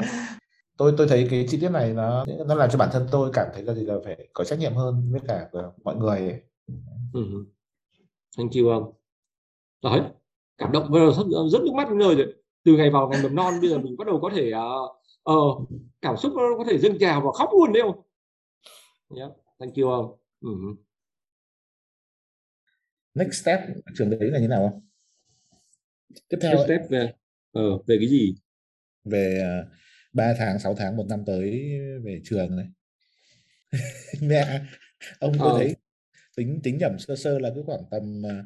[0.77, 3.47] tôi tôi thấy cái chi tiết này nó nó làm cho bản thân tôi cảm
[3.53, 5.49] thấy là gì là phải có trách nhiệm hơn với cả
[5.83, 6.41] mọi người ấy.
[7.13, 7.45] Ừ.
[8.38, 8.93] thank you ông
[9.83, 10.01] đấy
[10.57, 12.33] cảm động rất, rất nước mắt rồi
[12.63, 15.69] từ ngày vào ngành mầm non bây giờ mình bắt đầu có thể uh, uh,
[16.03, 18.01] cảm xúc nó có thể dâng trào và khóc luôn đấy không
[19.17, 19.31] yeah.
[19.59, 20.05] thank you ông
[20.47, 20.79] uh
[23.13, 23.59] next step
[23.95, 24.87] trường đấy là như nào không
[26.29, 27.13] tiếp theo next step về
[27.51, 28.35] ờ, về cái gì
[29.03, 29.67] về uh,
[30.13, 32.67] 3 tháng 6 tháng một năm tới về trường này
[34.21, 34.61] mẹ
[35.19, 35.57] ông có ờ.
[35.57, 35.75] thấy
[36.35, 38.45] tính tính nhẩm sơ sơ là cứ khoảng tầm uh,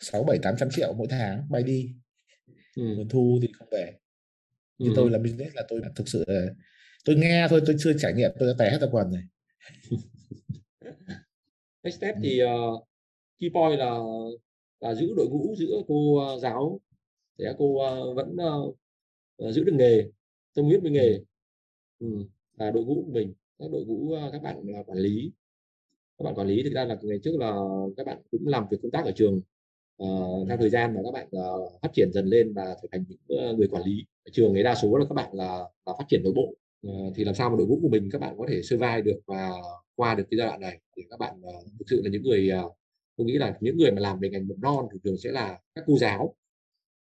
[0.00, 1.94] sáu bảy tám trăm triệu mỗi tháng bay đi
[2.76, 2.82] ừ.
[2.82, 3.98] nguồn thu thì không về
[4.78, 4.92] như ừ.
[4.96, 6.46] tôi là business là tôi thực sự là
[7.04, 9.22] tôi nghe thôi tôi chưa trải nghiệm tôi đã té hết tập quần rồi.
[11.82, 12.20] Next step ừ.
[12.22, 12.84] thì uh,
[13.38, 13.98] key point là
[14.80, 16.80] là giữ đội ngũ giữ cô uh, giáo
[17.38, 18.36] để cô uh, vẫn
[19.46, 20.04] uh, giữ được nghề
[20.54, 21.18] tâm huyết với nghề.
[21.98, 22.06] Ừ,
[22.58, 24.56] là đội ngũ của mình các đội ngũ các bạn
[24.86, 25.32] quản lý.
[26.18, 27.56] Các bạn quản lý thực ra là ngày trước là
[27.96, 29.40] các bạn cũng làm việc công tác ở trường
[30.02, 33.04] uh, theo thời gian mà các bạn uh, phát triển dần lên và trở thành
[33.08, 34.04] những uh, người quản lý.
[34.24, 36.42] Ở trường ấy đa số là các bạn là, là phát triển nội bộ.
[36.42, 36.67] uh,
[37.14, 39.50] thì làm sao mà đội ngũ của mình các bạn có thể survive được và
[39.94, 42.50] qua được cái giai đoạn này thì các bạn uh, thực sự là những người
[42.64, 42.72] uh,
[43.16, 45.58] tôi nghĩ là những người mà làm về ngành mầm non thì thường sẽ là
[45.74, 46.34] các cô giáo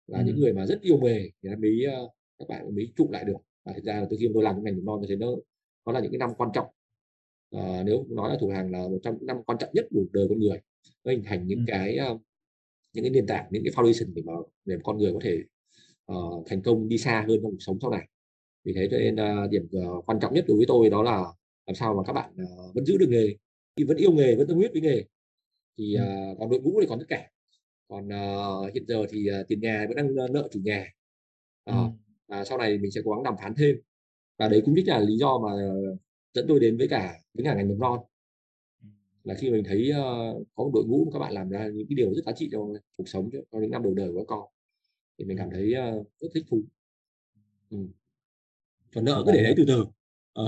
[0.07, 0.23] là ừ.
[0.25, 1.85] những người mà rất yêu nghề thì mới
[2.39, 4.63] các bạn mới trụ lại được và thực ra là từ khi tôi làm cái
[4.63, 5.27] ngành mầm non thì nó
[5.85, 6.67] nó là những cái năm quan trọng
[7.55, 10.05] uh, nếu nói là thủ hàng là một trong những năm quan trọng nhất của
[10.11, 10.59] đời con người
[11.03, 11.63] nó hình thành những ừ.
[11.67, 11.97] cái
[12.93, 14.33] những cái nền tảng những cái foundation để mà
[14.65, 15.43] để con người có thể
[16.11, 18.07] uh, thành công đi xa hơn trong cuộc sống sau này
[18.69, 21.23] vì thế cho nên uh, điểm uh, quan trọng nhất đối với tôi đó là
[21.65, 23.35] làm sao mà các bạn uh, vẫn giữ được nghề.
[23.87, 25.03] Vẫn yêu nghề vẫn tâm huyết với nghề
[25.77, 27.31] thì uh, còn đội ngũ thì còn tất cả
[27.87, 30.87] còn uh, hiện giờ thì uh, tiền nhà vẫn đang nợ chủ nhà.
[31.69, 31.81] Uh, ừ.
[32.27, 33.75] và sau này mình sẽ cố gắng đàm phán thêm.
[34.37, 35.49] Và đấy cũng chính là lý do mà
[36.33, 37.99] dẫn tôi đến với cả với cả ngành mầm non.
[39.23, 41.95] Là khi mình thấy uh, có một đội ngũ các bạn làm ra những cái
[41.95, 44.49] điều rất giá trị cho cuộc sống cho những năm đầu đời của các con
[45.17, 46.61] thì mình cảm thấy uh, rất thích thú.
[47.69, 47.77] Ừ.
[48.95, 49.85] còn nợ cứ để đấy từ từ
[50.35, 50.45] ờ.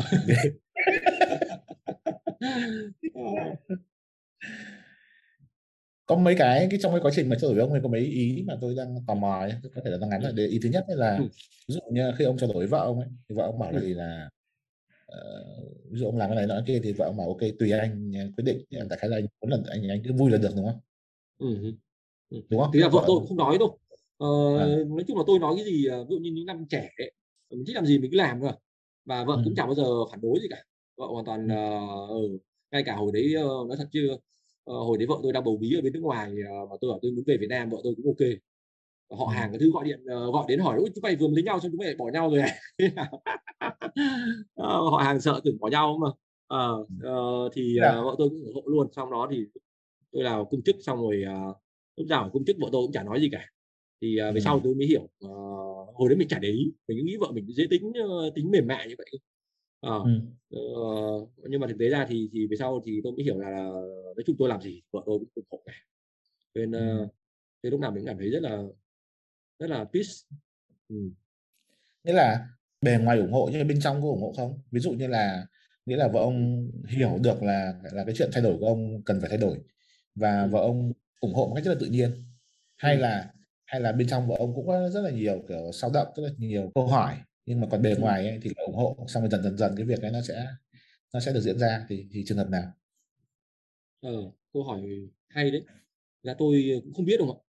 [6.06, 7.90] có mấy cái cái trong cái quá trình mà trao đổi với ông ấy có
[7.90, 9.54] mấy ý mà tôi đang tò mò ấy.
[9.76, 11.24] có thể là đang ngắn là ý thứ nhất là ừ.
[11.68, 13.72] ví dụ như khi ông trao đổi với vợ ông ấy thì vợ ông bảo
[13.72, 14.30] là gì là
[15.92, 18.12] ví dụ ông làm cái này nói kia thì vợ ông bảo ok tùy anh
[18.38, 20.66] quyết định đại khái là anh muốn là anh anh cứ vui là được đúng
[20.66, 20.80] không
[21.38, 21.74] ừ.
[22.50, 23.78] đúng không thì là vợ, vợ tôi cũng không nói đâu
[24.18, 24.66] ờ, à.
[24.88, 27.12] nói chung là tôi nói cái gì ví dụ như những năm trẻ ấy,
[27.52, 28.52] mình thích làm gì mình cứ làm thôi
[29.06, 29.42] và vợ ừ.
[29.46, 30.58] cũng chẳng bao giờ phản đối gì cả.
[30.98, 32.36] Vợ hoàn toàn ừ.
[32.36, 34.20] uh, ngay cả hồi đấy uh, nói thật chưa uh,
[34.66, 37.00] hồi đấy vợ tôi đang bầu bí ở bên nước ngoài uh, mà tôi bảo
[37.02, 38.28] tôi muốn về Việt Nam vợ tôi cũng ok.
[39.20, 41.44] Họ hàng cái thứ gọi điện uh, gọi đến hỏi ôi chúng mày vừa lấy
[41.44, 42.56] nhau xong chúng mày bỏ nhau rồi à?
[44.56, 46.08] Họ hàng sợ tưởng bỏ nhau mà.
[46.58, 48.88] Uh, uh, thì uh, vợ tôi cũng ủng hộ luôn.
[48.96, 49.46] Xong đó thì
[50.12, 51.58] tôi là công chức xong rồi uh,
[51.98, 53.46] lúc nào công chức vợ tôi cũng chả nói gì cả
[54.02, 54.44] thì uh, về ừ.
[54.44, 57.32] sau tôi mới hiểu uh, hồi đấy mình chả để ý mình cứ nghĩ vợ
[57.32, 59.08] mình dễ tính uh, tính mềm mại như vậy
[59.88, 60.06] uh,
[60.50, 60.58] ừ.
[60.58, 63.50] uh, nhưng mà thực tế ra thì thì về sau thì tôi mới hiểu là,
[63.50, 63.70] là
[64.16, 65.74] nói chung tôi làm gì vợ tôi cũng ủng hộ cả
[66.56, 67.12] nên uh,
[67.62, 67.70] ừ.
[67.70, 68.64] lúc nào mình cảm thấy rất là
[69.60, 70.10] rất là peace
[70.90, 70.96] ừ.
[72.04, 72.48] nghĩa là
[72.82, 75.48] bề ngoài ủng hộ nhưng bên trong có ủng hộ không ví dụ như là
[75.86, 79.20] nghĩa là vợ ông hiểu được là là cái chuyện thay đổi của ông cần
[79.22, 79.58] phải thay đổi
[80.16, 82.12] và vợ ông ủng hộ một cách rất là tự nhiên
[82.78, 83.34] hay là
[83.72, 86.24] hay là bên trong vợ ông cũng có rất là nhiều kiểu sao động rất
[86.24, 88.98] là nhiều câu hỏi nhưng mà còn bề ngoài ấy, thì là ủng hộ.
[89.08, 90.48] Xong rồi dần dần dần cái việc ấy nó sẽ
[91.14, 92.72] nó sẽ được diễn ra thì thì trường hợp nào?
[94.02, 94.82] Ờ câu hỏi
[95.30, 95.64] hay đấy.
[96.24, 97.42] Là tôi cũng không biết đúng không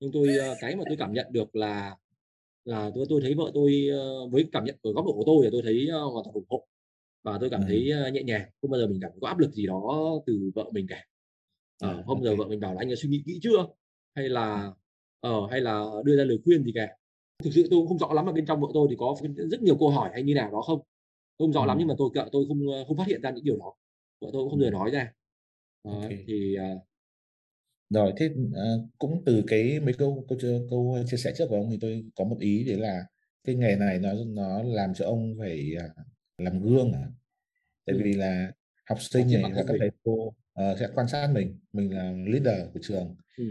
[0.00, 1.96] nhưng tôi ờ, cái mà tôi cảm nhận được là
[2.64, 5.36] là tôi tôi thấy vợ tôi ờ, với cảm nhận ở góc độ của tôi
[5.44, 6.66] thì tôi thấy ờ, hoàn toàn ủng hộ.
[7.22, 9.66] Và tôi cảm thấy nhẹ nhàng không bao giờ mình cảm có áp lực gì
[9.66, 9.82] đó
[10.26, 11.04] từ vợ mình cả.
[11.80, 13.66] Ờ, à, không giờ vợ mình bảo là anh đã suy nghĩ kỹ chưa?
[14.14, 14.72] Hay là
[15.20, 16.88] ờ hay là đưa ra lời khuyên gì cả
[17.44, 19.16] thực sự tôi cũng không rõ lắm ở bên trong vợ tôi thì có
[19.50, 20.80] rất nhiều câu hỏi hay như nào đó không
[21.36, 21.66] tôi không rõ ừ.
[21.66, 23.74] lắm nhưng mà tôi tôi không không phát hiện ra những điều đó
[24.20, 24.70] vợ tôi cũng không ừ.
[24.70, 25.12] nói ra
[25.82, 26.24] okay.
[26.26, 26.82] thì uh,
[27.90, 30.38] rồi thế uh, cũng từ cái mấy câu câu
[30.70, 33.04] câu chia sẻ trước của ông thì tôi có một ý đấy là
[33.44, 36.06] cái nghề này nó nó làm cho ông phải uh,
[36.38, 37.06] làm gương à
[37.86, 38.00] tại ừ.
[38.04, 38.52] vì là
[38.84, 40.34] học sinh này và các thầy cô uh,
[40.78, 43.44] sẽ quan sát mình mình là leader của trường ừ.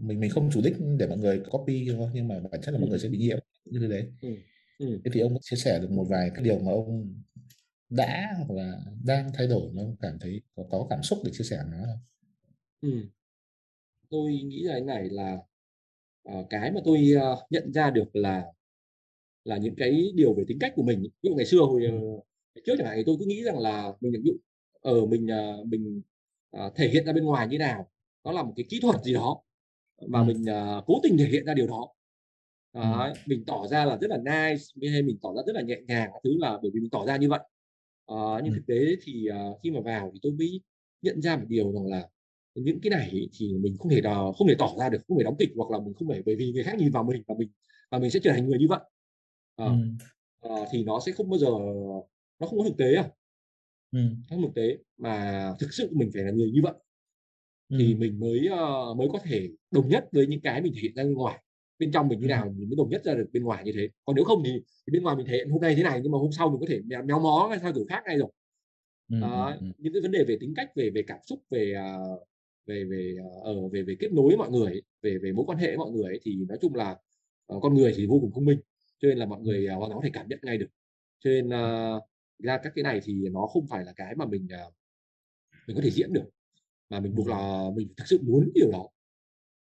[0.00, 2.78] Mình mình không chủ đích để mọi người copy thôi nhưng mà bản chất là
[2.78, 4.28] mọi người sẽ bị nhiễm như thế đấy ừ.
[4.78, 5.00] Ừ.
[5.04, 7.22] thế thì ông chia sẻ được một vài cái điều mà ông
[7.90, 11.30] đã hoặc là đang thay đổi mà ông cảm thấy có, có cảm xúc để
[11.34, 12.00] chia sẻ nó không?
[12.80, 13.08] Ừ
[14.12, 15.38] tôi nghĩ là cái này là
[16.28, 18.44] uh, cái mà tôi uh, nhận ra được là
[19.44, 22.26] là những cái điều về tính cách của mình ví dụ ngày xưa hồi uh,
[22.66, 24.32] trước chẳng hạn thì tôi cứ nghĩ rằng là mình ví dụ
[24.80, 26.02] ở mình uh, mình
[26.56, 27.90] uh, thể hiện ra bên ngoài như nào
[28.24, 29.42] nó là một cái kỹ thuật gì đó
[30.06, 31.88] mà mình uh, cố tình thể hiện ra điều đó
[32.74, 33.20] Đấy, ừ.
[33.26, 36.10] mình tỏ ra là rất là nice hay mình tỏ ra rất là nhẹ nhàng
[36.24, 37.40] thứ là bởi vì mình tỏ ra như vậy
[38.12, 40.60] uh, nhưng thực tế thì uh, khi mà vào thì tôi mới
[41.02, 42.08] nhận ra một điều rằng là
[42.54, 45.24] những cái này thì mình không thể đò, không thể tỏ ra được không thể
[45.24, 47.34] đóng kịch hoặc là mình không thể bởi vì người khác nhìn vào mình và
[47.38, 47.50] mình
[47.90, 48.80] và mình sẽ trở thành người như vậy
[49.56, 49.72] à, ừ.
[50.40, 51.50] à, thì nó sẽ không bao giờ
[52.38, 53.10] nó không có thực tế à
[53.92, 54.00] ừ.
[54.28, 56.72] không thực tế mà thực sự mình phải là người như vậy.
[57.78, 60.94] Thì mình mới uh, mới có thể đồng nhất với những cái mình thể hiện
[60.94, 61.42] ra bên ngoài.
[61.78, 63.88] Bên trong mình như nào mình mới đồng nhất ra được bên ngoài như thế.
[64.04, 64.52] Còn nếu không thì,
[64.86, 66.60] thì bên ngoài mình thể hiện hôm nay thế này nhưng mà hôm sau mình
[66.60, 68.28] có thể méo mó hay sao kiểu khác ngay rồi.
[69.10, 69.20] Ừ.
[69.20, 72.28] Đó, những cái vấn đề về tính cách về về cảm xúc về uh,
[72.66, 75.44] về về ở ờ, về về kết nối với mọi người ấy, về về mối
[75.48, 76.96] quan hệ với mọi người ấy, thì nói chung là
[77.54, 78.58] uh, con người thì vô cùng thông minh
[78.98, 80.68] cho nên là mọi người uh, hoàn toàn có thể cảm nhận ngay được.
[81.20, 82.02] Cho nên uh,
[82.38, 84.64] ra các cái này thì nó không phải là cái mà mình à,
[85.66, 86.24] mình có thể diễn được
[86.92, 88.88] mà mình buộc là mình thực sự muốn điều đó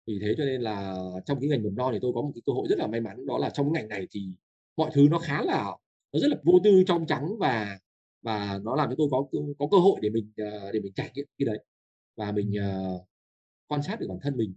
[0.07, 2.43] vì thế cho nên là trong cái ngành mầm non thì tôi có một cái
[2.47, 4.29] cơ hội rất là may mắn đó là trong ngành này thì
[4.77, 5.65] mọi thứ nó khá là
[6.13, 7.79] nó rất là vô tư trong trắng và
[8.25, 9.27] và nó làm cho tôi có
[9.59, 11.59] có cơ hội để mình à, để mình trải nghiệm cái đấy.
[12.17, 13.09] Và mình uh,
[13.67, 14.55] quan sát được bản thân mình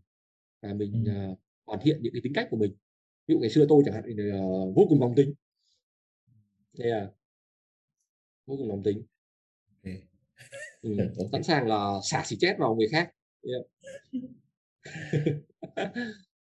[0.61, 2.75] và mình uh, hoàn thiện những cái tính cách của mình.
[3.27, 5.33] Ví dụ ngày xưa tôi chẳng hạn thì uh, vô cùng nóng tính.
[6.77, 7.11] Đây là
[8.45, 9.03] vô cùng nóng tính.
[9.83, 10.01] Okay.
[10.81, 10.97] Ừ,
[11.31, 13.11] sẵn sàng là xả xì chết vào người khác
[13.43, 13.65] yeah.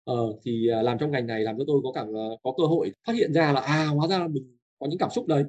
[0.05, 2.07] ờ, thì làm trong ngành này làm cho tôi có cảm
[2.43, 5.11] có cơ hội phát hiện ra là à hóa ra là mình có những cảm
[5.11, 5.45] xúc đấy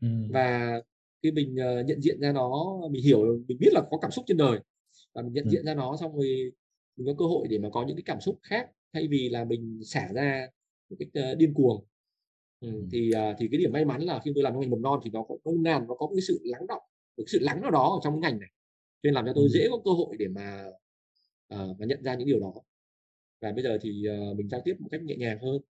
[0.00, 0.08] ừ.
[0.30, 0.80] và
[1.22, 4.24] khi mình uh, nhận diện ra nó mình hiểu mình biết là có cảm xúc
[4.28, 4.58] trên đời
[5.14, 5.50] và mình nhận ừ.
[5.50, 6.52] diện ra nó xong rồi
[6.96, 9.44] mình có cơ hội để mà có những cái cảm xúc khác thay vì là
[9.44, 10.48] mình xả ra
[10.90, 11.84] một cách điên cuồng
[12.60, 12.82] ừ, ừ.
[12.92, 15.10] thì thì cái điểm may mắn là khi tôi làm trong ngành mầm non thì
[15.10, 16.82] nó có nó ngàn nó có cái sự lắng động
[17.18, 18.48] một sự lắng nào đó ở trong cái ngành này
[19.02, 20.64] nên làm cho tôi dễ có cơ hội để mà
[21.54, 22.52] uh, mà nhận ra những điều đó.
[23.40, 25.60] Và bây giờ thì uh, mình giao tiếp một cách nhẹ nhàng hơn.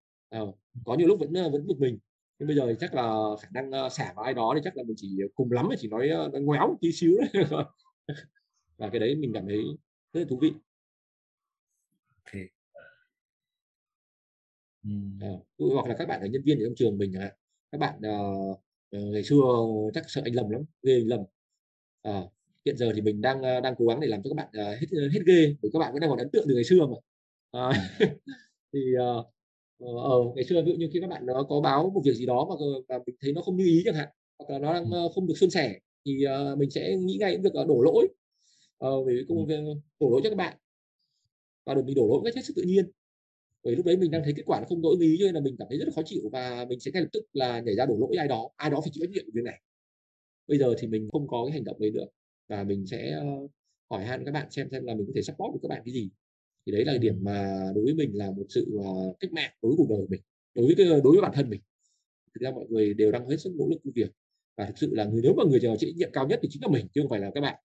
[0.42, 1.98] Uh, có nhiều lúc vẫn vẫn bực mình
[2.38, 4.76] nhưng bây giờ thì chắc là khả năng uh, xả vào ai đó thì chắc
[4.76, 7.44] là mình chỉ cùng lắm là chỉ nói, uh, nói ngoéo một tí xíu đấy
[8.76, 9.62] và cái đấy mình cảm thấy
[10.12, 10.52] rất là thú vị.
[12.24, 12.48] Okay.
[15.20, 15.28] à,
[15.74, 17.12] hoặc là các bạn là nhân viên ở trong trường mình
[17.72, 19.42] các bạn uh, ngày xưa
[19.94, 21.20] chắc sợ anh lầm lắm ghê anh lầm
[22.12, 22.22] à,
[22.64, 24.86] hiện giờ thì mình đang đang cố gắng để làm cho các bạn uh, hết
[25.12, 26.96] hết ghê bởi các bạn vẫn đang còn ấn tượng từ ngày xưa mà.
[27.50, 27.70] À,
[28.72, 29.26] thì uh,
[29.78, 32.26] ờ, ngày xưa ví dụ như khi các bạn nó có báo một việc gì
[32.26, 32.54] đó mà,
[32.88, 35.34] mà mình thấy nó không như ý chẳng hạn hoặc là nó đang không được
[35.36, 38.08] suôn sẻ thì uh, mình sẽ nghĩ ngay đến việc đổ lỗi.
[38.86, 39.60] Uh, về công việc
[40.00, 40.56] đổ lỗi cho các bạn.
[41.66, 42.90] Và được mình đổ lỗi cách hết sức tự nhiên.
[43.64, 45.40] Bởi lúc đấy mình đang thấy kết quả nó không đối ý cho nên là
[45.40, 47.74] mình cảm thấy rất là khó chịu và mình sẽ ngay lập tức là nhảy
[47.74, 49.60] ra đổ lỗi ai đó ai đó phải chịu trách nhiệm việc này
[50.48, 52.06] bây giờ thì mình không có cái hành động đấy nữa
[52.48, 53.50] và mình sẽ uh,
[53.90, 55.94] hỏi han các bạn xem xem là mình có thể support được các bạn cái
[55.94, 56.10] gì.
[56.66, 59.70] Thì đấy là điểm mà đối với mình là một sự uh, cách mạng đối
[59.70, 60.20] với cuộc đời mình
[60.54, 61.60] đối với cái, đối với bản thân mình.
[62.34, 64.10] Thực ra mọi người đều đang hết sức nỗ lực công việc
[64.56, 66.62] và thực sự là người nếu mà người chịu trách nhiệm cao nhất thì chính
[66.62, 67.56] là mình chứ không phải là các bạn.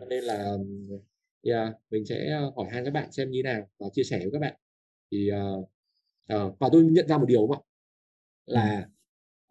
[0.00, 0.56] Cho nên là
[1.42, 4.30] yeah, mình sẽ ờ, hỏi han các bạn xem như nào và chia sẻ với
[4.32, 4.54] các bạn.
[5.10, 5.68] Thì uh,
[6.34, 7.60] uh, và tôi nhận ra một điều không ạ?
[8.46, 8.88] Là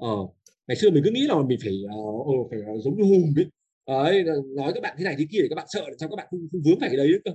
[0.03, 0.37] uh,
[0.67, 3.45] ngày xưa mình cứ nghĩ là mình phải uh, phải giống như hùng ấy.
[3.88, 4.23] Đấy
[4.56, 6.47] nói các bạn thế này thế kia để các bạn sợ sao các bạn không,
[6.51, 7.32] không vướng phải cái đấy nữa cơ.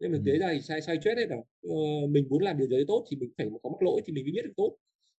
[0.00, 2.76] Nhưng mà thế này sai sai chết hết rồi uh, mình muốn làm điều gì
[2.88, 4.76] tốt thì mình phải có mắc lỗi thì mình mới biết được tốt.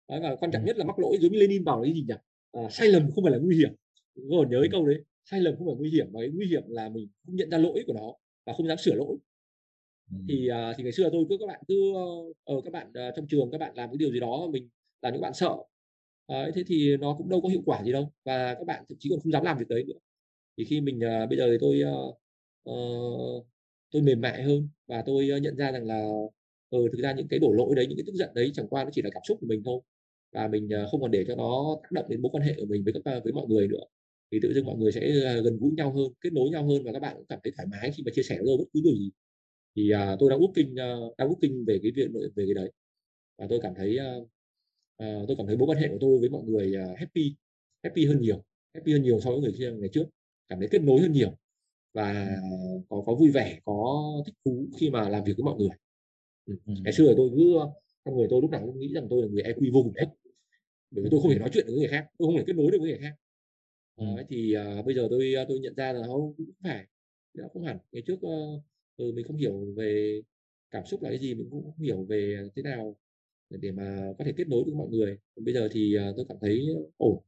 [0.10, 2.06] Đấy, và quan trọng nhất là mắc lỗi giống như Lenin bảo là cái gì
[2.08, 2.14] nhỉ?
[2.52, 3.70] À, sai lầm không phải là nguy hiểm.
[4.30, 6.64] Còn nhớ cái câu đấy sai lầm không phải nguy hiểm mà cái nguy hiểm
[6.68, 8.14] là mình không nhận ra lỗi của nó
[8.46, 9.18] và không dám sửa lỗi.
[10.12, 10.18] Ừ.
[10.30, 11.94] thì uh, thì ngày xưa tôi cứ các bạn cứ
[12.44, 14.70] ở uh, các bạn uh, trong trường các bạn làm cái điều gì đó mình
[15.02, 15.56] làm những bạn sợ
[16.28, 18.98] đấy, thế thì nó cũng đâu có hiệu quả gì đâu và các bạn thậm
[19.00, 20.00] chí còn không dám làm việc đấy nữa.
[20.58, 22.18] Thì khi mình uh, bây giờ thì tôi uh,
[22.70, 23.48] uh,
[23.92, 26.08] tôi mềm mại hơn và tôi uh, nhận ra rằng là
[26.70, 28.84] ừ, thực ra những cái đổ lỗi đấy những cái tức giận đấy chẳng qua
[28.84, 29.82] nó chỉ là cảm xúc của mình thôi
[30.32, 32.66] và mình uh, không còn để cho nó tác động đến mối quan hệ của
[32.66, 33.84] mình với các với mọi người nữa.
[34.32, 35.12] Thì tự dưng mọi người sẽ
[35.44, 37.68] gần gũi nhau hơn kết nối nhau hơn và các bạn cũng cảm thấy thoải
[37.72, 39.10] mái khi mà chia sẻ với bất cứ điều gì.
[39.76, 42.72] Thì uh, tôi đang kinh uh, đang kinh về cái việc về cái đấy
[43.38, 44.30] và tôi cảm thấy uh,
[45.04, 47.36] uh, tôi cảm thấy mối quan hệ của tôi với mọi người uh, happy
[47.84, 50.06] happy hơn nhiều happy hơn nhiều so với người kia ngày trước
[50.50, 51.38] cảm thấy kết nối hơn nhiều
[51.94, 52.38] và
[52.90, 55.70] có có vui vẻ có thích thú khi mà làm việc với mọi người
[56.46, 56.56] ừ.
[56.66, 56.74] Ừ.
[56.84, 57.58] ngày xưa tôi cứ
[58.04, 60.10] con người tôi lúc nào cũng nghĩ rằng tôi là người EQ vô cùng thấp
[60.92, 62.72] bởi vì tôi không thể nói chuyện với người khác tôi không thể kết nối
[62.72, 63.14] được với người khác
[63.98, 66.88] Đấy, thì uh, bây giờ tôi tôi nhận ra là không cũng phải
[67.34, 68.64] nó không hẳn ngày trước uh,
[68.98, 70.22] ừ, mình không hiểu về
[70.72, 72.96] cảm xúc là cái gì mình cũng không hiểu về thế nào
[73.50, 75.18] để, mà có thể kết nối với mọi người.
[75.36, 77.24] Còn bây giờ thì uh, tôi cảm thấy ổn.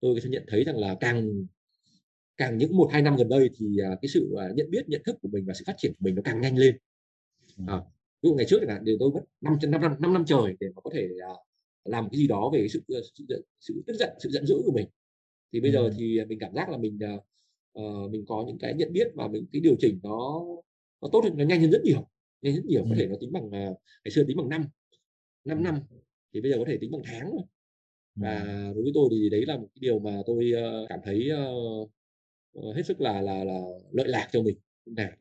[0.00, 1.46] Tôi nhận thấy rằng là càng
[2.36, 5.02] càng những một hai năm gần đây thì uh, cái sự uh, nhận biết nhận
[5.04, 6.78] thức của mình và sự phát triển của mình nó càng nhanh lên.
[7.66, 7.76] À,
[8.22, 10.68] ví dụ ngày trước là thì tôi mất năm năm năm năm năm trời để
[10.74, 11.08] mà có thể
[11.84, 14.86] làm cái gì đó về sự, sự sự tức giận sự giận dữ của mình.
[15.52, 16.98] Thì bây giờ thì mình cảm giác là mình
[17.78, 20.44] uh, mình có những cái nhận biết và mình cái điều chỉnh nó
[21.02, 22.08] nó tốt hơn nó nhanh hơn rất nhiều
[22.42, 22.84] nhanh rất nhiều.
[22.88, 23.52] Có thể nó tính bằng uh,
[24.04, 24.64] ngày xưa tính bằng năm
[25.44, 25.80] 5 năm
[26.34, 27.42] thì bây giờ có thể tính bằng tháng rồi
[28.14, 31.30] và đối với tôi thì đấy là một cái điều mà tôi uh, cảm thấy
[31.32, 31.90] uh,
[32.58, 33.58] uh, hết sức là là là
[33.92, 34.58] lợi lạc cho mình
[34.96, 35.16] à.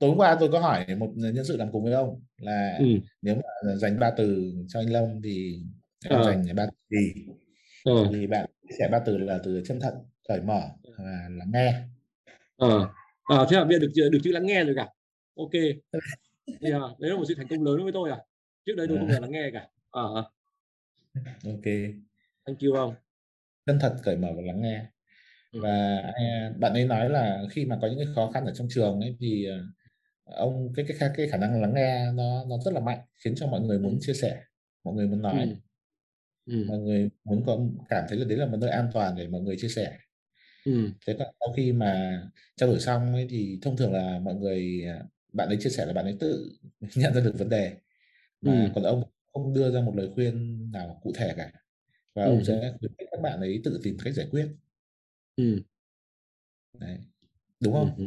[0.00, 2.86] tối qua tôi có hỏi một nhân sự làm cùng với ông là ừ.
[3.22, 5.62] nếu mà dành ba từ cho anh Long thì
[6.04, 6.24] em à.
[6.24, 7.26] dành ba từ gì
[7.84, 7.92] à.
[8.12, 9.94] thì bạn sẽ ba từ là từ chân thật
[10.28, 10.60] cởi mở
[10.98, 11.74] và lắng nghe
[12.56, 12.92] ờ
[13.24, 13.36] à.
[13.36, 14.88] à, thế là bây giờ được được chữ lắng nghe rồi cả
[15.36, 15.52] ok.
[16.60, 18.18] Thì à, đấy là một sự thành công lớn với tôi à.
[18.66, 19.68] Trước đây tôi không hề lắng nghe cả.
[20.00, 20.24] Uh,
[21.44, 21.66] ok.
[22.46, 22.94] Thank you ông.
[23.66, 24.86] Chân thật cởi mở và lắng nghe.
[25.52, 25.60] Ừ.
[25.62, 28.68] và à, bạn ấy nói là khi mà có những cái khó khăn ở trong
[28.70, 29.58] trường ấy thì à,
[30.24, 33.46] ông cái cái cái khả năng lắng nghe nó nó rất là mạnh khiến cho
[33.46, 34.42] mọi người muốn chia sẻ
[34.84, 35.56] mọi người muốn nói.
[36.46, 36.52] Ừ.
[36.52, 36.64] Ừ.
[36.68, 37.58] mọi người muốn có
[37.88, 39.98] cảm thấy là đấy là một nơi an toàn để mọi người chia sẻ.
[40.64, 40.90] Ừ.
[41.06, 42.22] thế còn sau khi mà
[42.56, 45.86] trao đổi xong ấy thì thông thường là mọi người à, bạn ấy chia sẻ
[45.86, 46.52] là bạn ấy tự
[46.94, 47.76] nhận ra được vấn đề
[48.40, 48.70] mà ừ.
[48.74, 49.02] còn ông
[49.32, 51.52] không đưa ra một lời khuyên nào cụ thể cả
[52.14, 52.30] và ừ.
[52.30, 54.48] ông sẽ khuyến khích các bạn ấy tự tìm cách giải quyết
[55.36, 55.62] ừ.
[56.78, 56.98] đấy
[57.60, 58.04] đúng không ừ.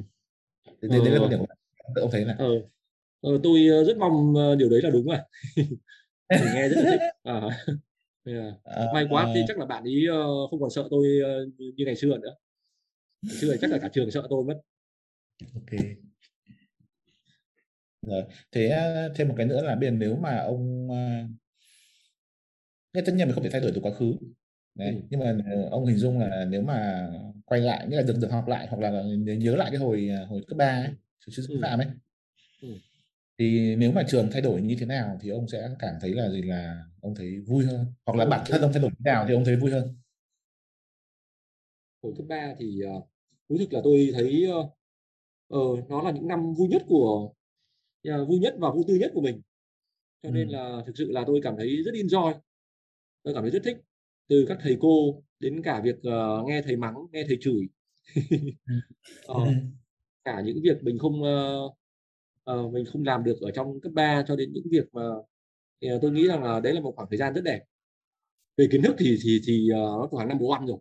[0.82, 1.06] Đấy, ờ.
[1.06, 1.58] đấy là quan điểm của bạn
[1.96, 2.50] ông thấy này ờ.
[3.22, 5.26] Ờ, tôi ờ, rất mong ờ, điều đấy là đúng à
[6.30, 7.42] mình nghe rất là thích à.
[8.26, 8.54] Yeah.
[8.64, 10.06] À, may quá thì chắc là bạn ấy
[10.50, 11.08] không còn sợ tôi
[11.58, 12.36] như ngày xưa nữa
[13.22, 14.62] ngày xưa chắc là cả trường sợ tôi mất
[15.56, 15.80] ok
[18.08, 18.76] rồi thế
[19.16, 21.30] thêm một cái nữa là bên nếu mà ông uh,
[23.06, 24.16] tất nhiên mình không thể thay đổi từ quá khứ
[24.76, 24.90] Đấy.
[24.90, 25.02] Ừ.
[25.10, 25.38] nhưng mà
[25.72, 27.10] ông hình dung là nếu mà
[27.46, 29.04] quay lại nghĩa là được được học lại hoặc là
[29.38, 30.92] nhớ lại cái hồi hồi cấp ba ấy,
[31.28, 31.60] sư ừ.
[31.62, 31.88] phạm ấy
[32.62, 32.68] ừ.
[33.40, 36.30] thì nếu mà trường thay đổi như thế nào thì ông sẽ cảm thấy là
[36.30, 39.26] gì là ông thấy vui hơn hoặc là bản thân ông thay đổi thế nào
[39.28, 39.96] thì ông thấy vui hơn
[42.04, 43.10] hồi cấp 3 thì uh,
[43.50, 44.66] thú thực là tôi thấy uh,
[45.56, 47.34] uh, nó là những năm vui nhất của
[48.04, 49.42] vui nhất và vui tư nhất của mình.
[50.24, 52.34] Cho nên là thực sự là tôi cảm thấy rất enjoy.
[53.24, 53.78] Tôi cảm thấy rất thích
[54.28, 57.68] từ các thầy cô đến cả việc uh, nghe thầy mắng nghe thầy chửi.
[59.32, 59.48] Uh,
[60.24, 61.78] cả những việc mình không uh,
[62.52, 65.10] uh, mình không làm được ở trong cấp 3 cho đến những việc mà
[65.86, 67.64] uh, tôi nghĩ rằng là đấy là một khoảng thời gian rất đẹp.
[68.58, 70.78] Về kiến thức thì thì thì uh, nó hàng năm bố ăn rồi.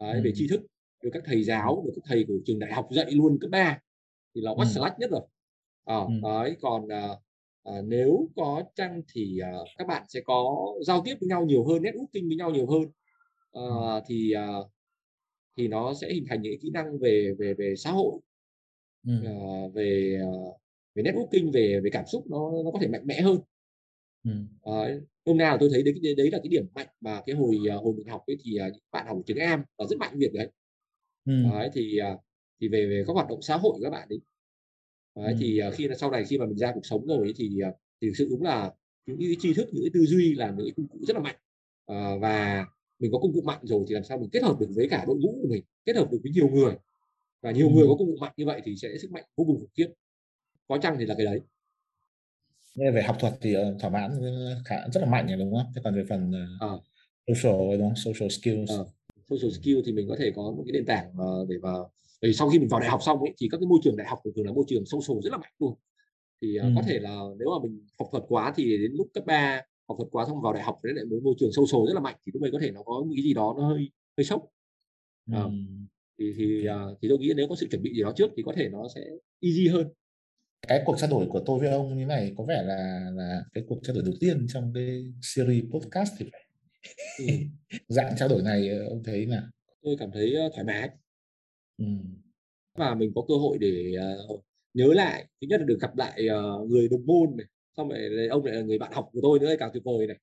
[0.00, 0.60] Đấy, về tri thức
[1.02, 3.78] được các thầy giáo được các thầy của trường đại học dạy luôn cấp 3
[4.34, 5.22] thì là quá slack nhất rồi
[5.84, 6.12] à, ừ.
[6.22, 7.18] đấy còn uh,
[7.68, 11.64] uh, nếu có chăng thì uh, các bạn sẽ có giao tiếp với nhau nhiều
[11.64, 12.92] hơn networking với nhau nhiều hơn uh,
[13.52, 14.00] ừ.
[14.06, 14.70] thì uh,
[15.56, 18.20] thì nó sẽ hình thành những kỹ năng về về về xã hội
[19.06, 19.12] ừ.
[19.30, 20.18] uh, về
[20.94, 23.38] về networking về về cảm xúc nó nó có thể mạnh mẽ hơn
[24.24, 24.30] ừ.
[24.70, 27.94] uh, hôm nào tôi thấy đấy đấy, là cái điểm mạnh mà cái hồi hồi
[27.96, 28.58] mình học ấy thì
[28.92, 30.48] bạn học trường em là rất mạnh việc đấy
[31.24, 31.32] ừ.
[31.52, 32.00] đấy thì
[32.60, 34.20] thì về về các hoạt động xã hội của các bạn ấy
[35.14, 35.36] đấy, ừ.
[35.40, 38.08] thì uh, khi sau này khi mà mình ra cuộc sống rồi thì uh, thì
[38.08, 38.72] thực sự đúng là
[39.06, 41.22] những cái tri thức những cái tư duy là những cái công cụ rất là
[41.22, 41.36] mạnh
[41.92, 42.66] uh, và
[42.98, 45.04] mình có công cụ mạnh rồi thì làm sao mình kết hợp được với cả
[45.06, 46.74] đội ngũ của mình kết hợp được với nhiều người
[47.42, 47.74] và nhiều ừ.
[47.74, 49.88] người có công cụ mạnh như vậy thì sẽ sức mạnh vô cùng khủng khiếp
[50.68, 51.40] có chăng thì là cái đấy
[52.74, 54.10] Nghe về học thuật thì thỏa mãn
[54.64, 55.72] khá rất là mạnh rồi đúng không?
[55.74, 56.68] Thế còn về phần à.
[57.26, 57.96] social đúng không?
[57.96, 58.70] Social skills.
[58.70, 58.84] À.
[59.30, 61.12] Social skill thì mình có thể có một cái nền tảng
[61.48, 61.72] để mà
[62.22, 64.06] vì sau khi mình vào đại học xong ấy thì các cái môi trường đại
[64.08, 65.74] học thường là môi trường social rất là mạnh luôn.
[66.42, 66.72] Thì uh, ừ.
[66.76, 69.96] có thể là nếu mà mình học thuật quá thì đến lúc cấp 3 học
[69.98, 72.32] thuật quá xong vào đại học đấy lại môi trường social rất là mạnh thì
[72.34, 74.42] lúc đấy có thể nó có những cái gì đó nó hơi hơi sốc.
[75.32, 75.42] À.
[75.42, 75.50] Ừ
[76.22, 78.42] thì thì uh, thì tôi nghĩ nếu có sự chuẩn bị gì đó trước thì
[78.46, 79.00] có thể nó sẽ
[79.40, 79.86] easy hơn
[80.68, 83.64] cái cuộc trao đổi của tôi với ông như này có vẻ là là cái
[83.68, 86.46] cuộc trao đổi đầu tiên trong cái series podcast thì phải
[87.18, 87.34] ừ.
[87.88, 89.42] dạng trao đổi này ờ, ông thấy là
[89.82, 90.90] tôi cảm thấy ờ, thoải mái
[91.82, 91.88] ừ.
[92.78, 93.94] và mình có cơ hội để
[94.28, 97.88] uh, nhớ lại thứ nhất là được gặp lại uh, người đồng môn này xong
[97.88, 100.18] rồi ông lại là người bạn học của tôi nữa càng tuyệt vời này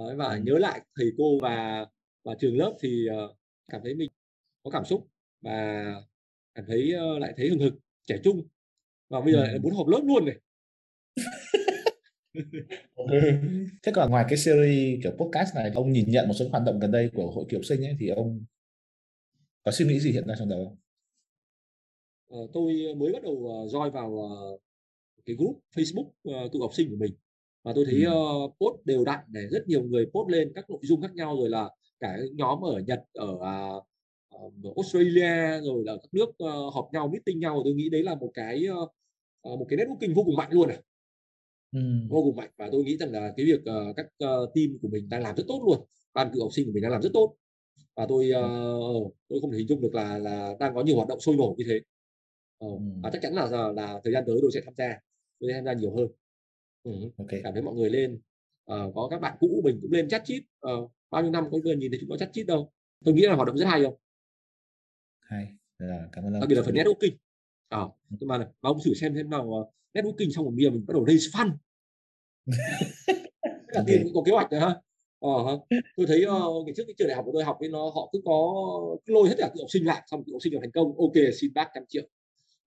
[0.00, 0.40] uh, và ừ.
[0.44, 1.86] nhớ lại thầy cô và
[2.24, 3.36] và trường lớp thì uh,
[3.68, 4.10] cảm thấy mình
[4.62, 5.08] có cảm xúc
[5.40, 5.84] và
[6.54, 7.74] cảm thấy uh, lại thấy hừng hực
[8.06, 8.42] trẻ trung
[9.08, 10.36] và bây giờ lại muốn họp lớp luôn này
[13.82, 16.78] thế còn ngoài cái series kiểu podcast này ông nhìn nhận một số hoạt động
[16.80, 18.44] gần đây của hội cựu sinh ấy thì ông
[19.62, 20.76] có suy nghĩ gì hiện nay trong đầu không?
[22.30, 24.60] Ờ, tôi mới bắt đầu uh, join vào uh,
[25.26, 27.12] cái group Facebook uh, cựu học sinh của mình.
[27.62, 30.78] Và tôi thấy uh, post đều đặn để rất nhiều người post lên các nội
[30.82, 31.70] dung khác nhau rồi là
[32.00, 37.40] cả nhóm ở Nhật ở uh, Australia rồi là các nước uh, họp nhau meeting
[37.40, 37.60] nhau.
[37.64, 40.78] Tôi nghĩ đấy là một cái uh, một cái networking vô cùng mạnh luôn này
[41.72, 41.80] ừ.
[42.08, 42.50] vô cùng mạnh.
[42.56, 45.36] Và tôi nghĩ rằng là cái việc uh, các uh, team của mình đang làm
[45.36, 45.86] rất tốt luôn.
[46.14, 47.36] Ban cựu học sinh của mình đang làm rất tốt.
[47.96, 51.08] Và tôi uh, tôi không thể hình dung được là là đang có nhiều hoạt
[51.08, 51.80] động sôi nổi như thế
[52.60, 52.68] ừ.
[53.02, 54.98] và chắc chắn là là, là thời gian tới tôi sẽ tham gia
[55.40, 56.08] tôi sẽ tham gia nhiều hơn.
[56.82, 56.92] Ừ.
[57.16, 57.40] okay.
[57.44, 58.20] cảm thấy mọi người lên
[58.72, 61.58] uh, có các bạn cũ mình cũng lên chat chít uh, bao nhiêu năm có
[61.58, 62.72] người nhìn thấy chúng nó chat chít đâu.
[63.04, 63.94] Tôi nghĩ là hoạt động rất hay không?
[65.20, 65.54] Hay.
[65.78, 67.16] Là cảm ơn đặc biệt là phần networking.
[67.68, 67.80] À,
[68.10, 70.92] nhưng mà và ông thử xem xem nào uh, networking xong một bia mình bắt
[70.94, 71.52] đầu raise fund.
[73.66, 74.80] Là tiền cũng có kế hoạch rồi ha.
[75.20, 75.30] Ờ,
[75.96, 78.10] tôi thấy uh, ngày trước cái trường đại học của tôi học ấy nó họ
[78.12, 78.64] cứ có
[79.06, 80.98] cứ lôi hết cả cựu học sinh lại xong cựu học sinh đều thành công.
[80.98, 82.02] Ok xin bác trăm triệu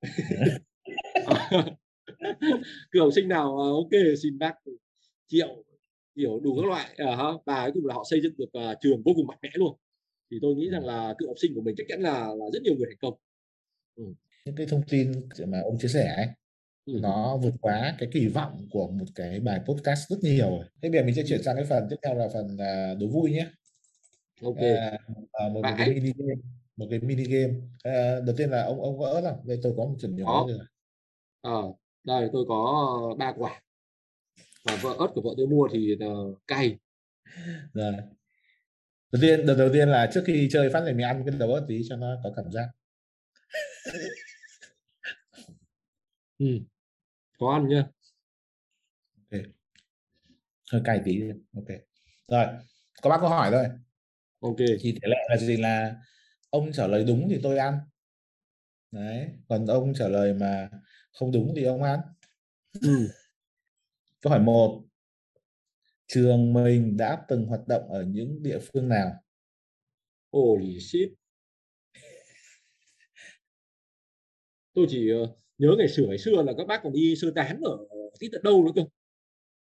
[2.92, 3.92] cựu học sinh nào ok
[4.24, 4.54] xin bác
[5.28, 5.64] triệu
[6.18, 9.04] hiểu đủ các loại uh, và cuối cùng là họ xây dựng được uh, trường
[9.06, 9.78] vô cùng mạnh mẽ luôn.
[10.32, 12.62] Thì tôi nghĩ rằng là cựu học sinh của mình chắc chắn là là rất
[12.64, 13.14] nhiều người thành công.
[13.96, 14.04] Ừ.
[14.46, 15.12] những cái thông tin
[15.48, 16.28] mà ông chia sẻ ấy
[16.86, 17.00] ừ.
[17.02, 20.66] nó vượt quá cái kỳ vọng của một cái bài podcast rất nhiều rồi.
[20.82, 23.08] Thế bây giờ mình sẽ chuyển sang cái phần tiếp theo là phần uh, đố
[23.08, 23.48] vui nhé.
[24.42, 24.58] Ok.
[24.58, 25.00] À,
[25.54, 26.42] một, một cái mini game
[26.76, 27.54] một cái mini game.
[27.84, 30.48] À, đầu tiên là ông ông có ớt không đây tôi có một chuẩn nhỏ
[30.48, 30.60] rồi
[31.42, 31.62] ờ
[32.04, 33.62] đây tôi có ba quả.
[34.64, 36.78] Và vợ ớt của vợ tôi mua thì uh, cay.
[37.74, 37.94] Rồi.
[39.12, 41.54] Đầu tiên đầu, đầu tiên là trước khi chơi phát này mình ăn cái đầu
[41.54, 42.70] ớt tí cho nó có cảm giác.
[46.40, 46.60] Ừ.
[47.40, 47.84] có ăn nhá
[49.34, 49.42] ok.
[50.72, 51.22] Hơi cay tí.
[51.56, 51.68] Ok.
[52.28, 52.46] Rồi.
[53.02, 53.66] Có ba câu hỏi thôi.
[54.40, 54.58] Ok.
[54.58, 55.96] Thì tỷ lệ là gì là
[56.54, 57.80] ông trả lời đúng thì tôi ăn.
[58.92, 60.70] Đấy còn ông trả lời mà
[61.12, 62.00] không đúng thì ông ăn.
[62.82, 63.10] Ừ.
[64.22, 64.84] câu hỏi một.
[66.08, 69.12] Trường mình đã từng hoạt động ở những địa phương nào?
[70.32, 71.10] Holy shit.
[74.74, 77.62] Tôi chỉ uh, nhớ ngày xưa ngày xưa là các bác còn đi sơ tán
[77.62, 77.78] ở
[78.20, 78.82] tí tận đâu nữa cơ.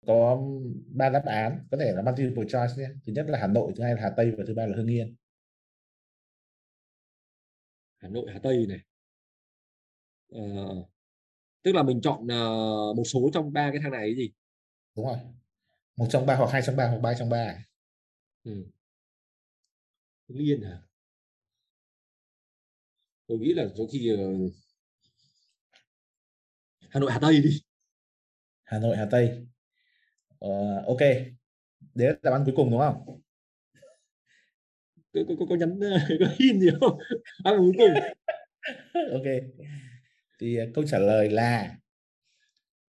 [0.07, 0.41] Có
[0.87, 2.89] ba đáp án có thể là multiple choice nhé.
[3.05, 4.91] Thứ nhất là Hà Nội thứ hai là Hà Tây và thứ ba là Hưng
[4.91, 5.15] Yên
[8.01, 8.79] Hà Nội Hà Tây này.
[10.35, 10.89] Uh,
[11.63, 14.31] tức là mình chọn uh, một số trong ba cái thang này cái gì?
[14.95, 15.17] Đúng rồi.
[15.95, 17.65] Một trong ba hoặc hai trong ba hoặc ba trong ba
[18.43, 18.65] ừ.
[20.27, 20.81] Hưng Yên hả
[23.27, 24.51] tôi nghĩ là có khi uh,
[26.89, 27.61] Hà Nội Hà Tây đi.
[28.63, 29.47] Hà Nội Hà Tây.
[30.45, 30.99] Uh, ok.
[31.95, 33.21] Đấy là đáp án cuối cùng đúng không
[35.13, 35.79] có, có, có, nhắn
[36.19, 36.97] có hin gì không?
[37.43, 37.93] Án cuối cùng.
[39.11, 39.23] Ok.
[40.39, 41.77] Thì uh, câu trả lời là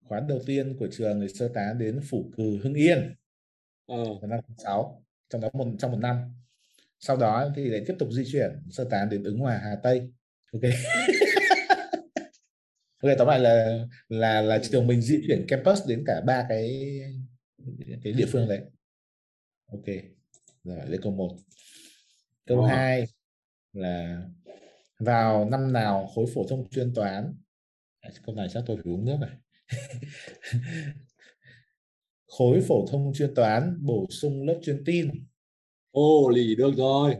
[0.04, 3.14] khoán đầu tiên của trường thì sơ tán đến phủ cừ Hưng Yên.
[3.86, 4.04] Ờ.
[4.22, 6.16] năm 6 trong đó một trong một năm.
[6.98, 10.10] Sau đó thì lại tiếp tục di chuyển sơ tán đến ứng hòa Hà Tây.
[10.52, 10.62] Ok.
[13.02, 17.00] Ok tóm lại là là là trường mình di chuyển campus đến cả ba cái
[18.04, 18.60] cái địa phương đấy.
[19.72, 19.84] Ok.
[20.64, 21.36] Rồi lấy câu một
[22.46, 23.04] câu hai
[23.72, 24.22] là
[24.98, 27.34] vào năm nào khối phổ thông chuyên toán?
[28.26, 29.36] Câu này chắc tôi phải uống nước này
[32.38, 35.10] khối phổ thông chuyên toán bổ sung lớp chuyên tin.
[35.90, 37.16] Ô lì được rồi.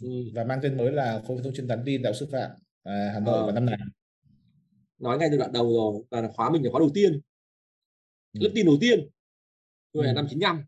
[0.00, 0.08] Ừ.
[0.34, 2.50] và mang tên mới là khối phổ thông chuyên toán tin đại học sư phạm
[2.82, 3.42] à, hà nội à.
[3.42, 3.76] vào năm nào?
[4.98, 7.20] Nói ngay từ đoạn đầu rồi là khóa mình là khóa đầu tiên.
[8.32, 8.38] Ừ.
[8.42, 9.08] lớp tin đầu tiên.
[9.92, 10.14] Tôi là ừ.
[10.14, 10.64] năm 95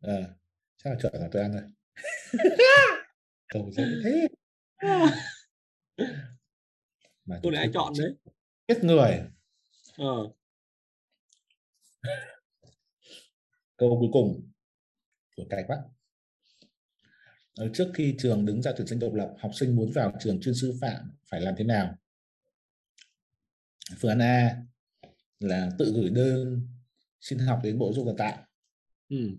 [0.00, 0.34] à,
[0.84, 1.62] chắc là chuẩn là tôi ăn rồi
[3.48, 4.28] cầu dễ thế.
[7.24, 8.14] Mà tôi lại chọn đấy.
[8.68, 9.22] chết người.
[9.96, 10.32] Ờ.
[13.76, 14.50] câu cuối cùng
[15.36, 15.78] của cày quá
[17.74, 20.54] trước khi trường đứng ra tuyển sinh độc lập học sinh muốn vào trường chuyên
[20.54, 21.94] sư phạm phải làm thế nào?
[23.96, 24.56] Phương án A
[25.40, 26.68] là tự gửi đơn
[27.20, 28.46] xin học đến bộ giáo dục đào tạo.
[29.08, 29.36] Ừ.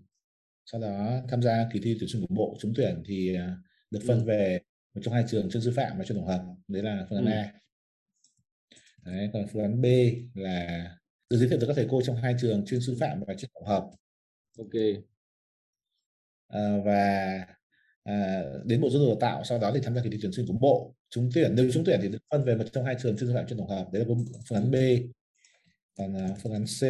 [0.66, 3.56] sau đó tham gia kỳ thi tuyển sinh của bộ trúng tuyển thì à,
[3.90, 4.24] được phân ừ.
[4.24, 4.60] về
[4.94, 6.44] một trong hai trường chuyên sư phạm và chuyên tổng hợp.
[6.68, 7.32] Đấy là phương án ừ.
[7.32, 7.52] A.
[9.04, 9.86] Đấy, còn phương án B
[10.34, 10.90] là
[11.30, 13.50] được giới thiệu từ các thầy cô trong hai trường chuyên sư phạm và chuyên
[13.54, 13.90] tổng hợp.
[14.58, 14.70] Ok.
[16.48, 17.38] À, và
[18.02, 20.32] à, đến bộ giáo dục đào tạo sau đó thì tham gia kỳ thi tuyển
[20.32, 21.54] sinh của bộ trúng tuyển.
[21.54, 23.58] Nếu trúng tuyển thì được phân về một trong hai trường chuyên sư phạm chuyên
[23.58, 23.92] tổng hợp.
[23.92, 24.14] Đấy là
[24.48, 24.74] phương án B.
[25.96, 26.82] Còn uh, phương án C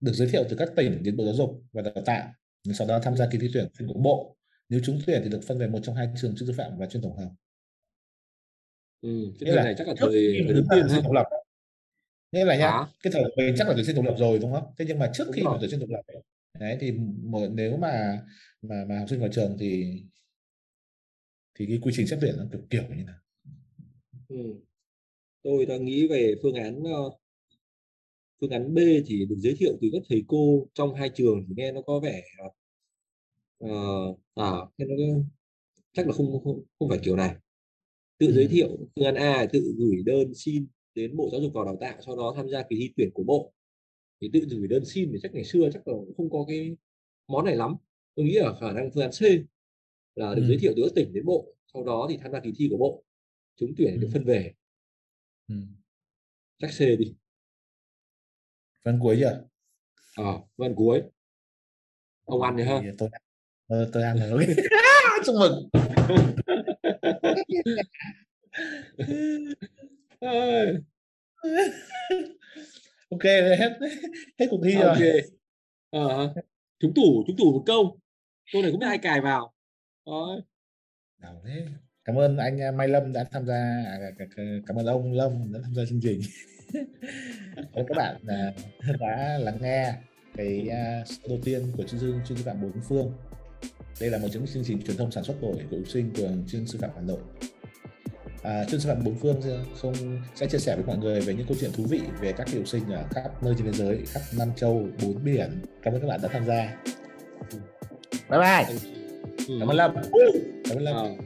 [0.00, 2.32] được giới thiệu từ các tỉnh đến Bộ Giáo dục và Đào tạo
[2.72, 4.36] sau đó tham gia kỳ thi tuyển của Bộ
[4.68, 6.86] nếu trúng tuyển thì được phân về một trong hai trường chuyên sư phạm và
[6.86, 7.30] chuyên tổng hợp
[9.00, 11.26] ừ, cái thời này chắc là thời, đầu tiên độc lập
[12.32, 12.86] nghĩa là nhá à?
[13.02, 15.10] cái thời mình chắc là tuyển sinh độc lập rồi đúng không thế nhưng mà
[15.14, 15.52] trước đúng khi rồi.
[15.52, 16.02] mà tuyển sinh độc lập
[16.58, 16.92] đấy thì
[17.22, 18.22] một, nếu mà
[18.62, 20.02] mà mà học sinh vào trường thì
[21.54, 23.18] thì cái quy trình xét tuyển nó kiểu kiểu như nào
[24.28, 24.36] ừ.
[25.42, 27.20] tôi đang nghĩ về phương án uh,
[28.40, 31.54] phương án B thì được giới thiệu từ các thầy cô trong hai trường thì
[31.56, 32.22] nghe nó có vẻ
[33.64, 34.94] uh, à nghe nó
[35.92, 37.36] chắc là không không không phải kiểu này.
[38.18, 41.64] Tự giới thiệu phương án A tự gửi đơn xin đến bộ giáo dục và
[41.64, 43.52] đào tạo sau đó tham gia kỳ thi tuyển của bộ.
[44.20, 46.76] Thì tự gửi đơn xin thì chắc ngày xưa chắc là cũng không có cái
[47.28, 47.74] món này lắm.
[48.14, 49.22] Tôi nghĩ là khả năng phương án C
[50.14, 50.48] là được ừ.
[50.48, 52.76] giới thiệu từ các tỉnh đến bộ sau đó thì tham gia kỳ thi của
[52.76, 53.04] bộ.
[53.56, 53.98] Trúng tuyển ừ.
[54.00, 54.52] được phân về.
[55.48, 55.54] Ừ.
[56.58, 57.14] chắc C đi
[58.84, 59.42] Phần cuối chưa?
[60.16, 61.02] Ờ, phần cuối.
[62.24, 62.84] Ông ăn được không?
[62.98, 63.08] Tôi,
[63.68, 64.46] tôi, tôi ăn rồi.
[65.24, 65.68] Chúc mừng.
[73.10, 73.78] ok hết
[74.38, 74.88] hết cuộc thi rồi.
[74.88, 74.98] Ok.
[75.90, 76.34] ờ,
[76.78, 77.98] chúng tủ chúng tủ một câu
[78.52, 79.52] câu này cũng biết ai cài vào
[80.06, 80.40] đó.
[81.44, 81.66] thế
[82.04, 83.54] cảm ơn anh à, Mai Lâm đã tham gia
[83.86, 83.98] à,
[84.66, 86.20] cảm ơn ông Lâm đã tham gia chương trình
[87.74, 88.16] cảm các bạn
[89.00, 89.94] đã lắng nghe
[90.36, 90.68] cái
[91.06, 93.12] số đầu tiên của chương trình chuyên sư phạm bốn phương.
[94.00, 96.10] Đây là một trong những chương trình truyền thông sản xuất đổi của học sinh
[96.16, 97.20] của chuyên sư phạm Hà Nội.
[98.42, 99.40] À, chuyên sư phạm bốn phương
[99.82, 99.94] không
[100.34, 102.68] sẽ chia sẻ với mọi người về những câu chuyện thú vị về các học
[102.68, 105.50] sinh ở khắp nơi trên thế giới khắp năm châu bốn biển.
[105.82, 106.76] Cảm ơn các bạn đã tham gia.
[108.30, 108.78] Bye bye.
[109.60, 109.94] Cảm ơn lâm.
[110.64, 111.16] Cảm ơn lâm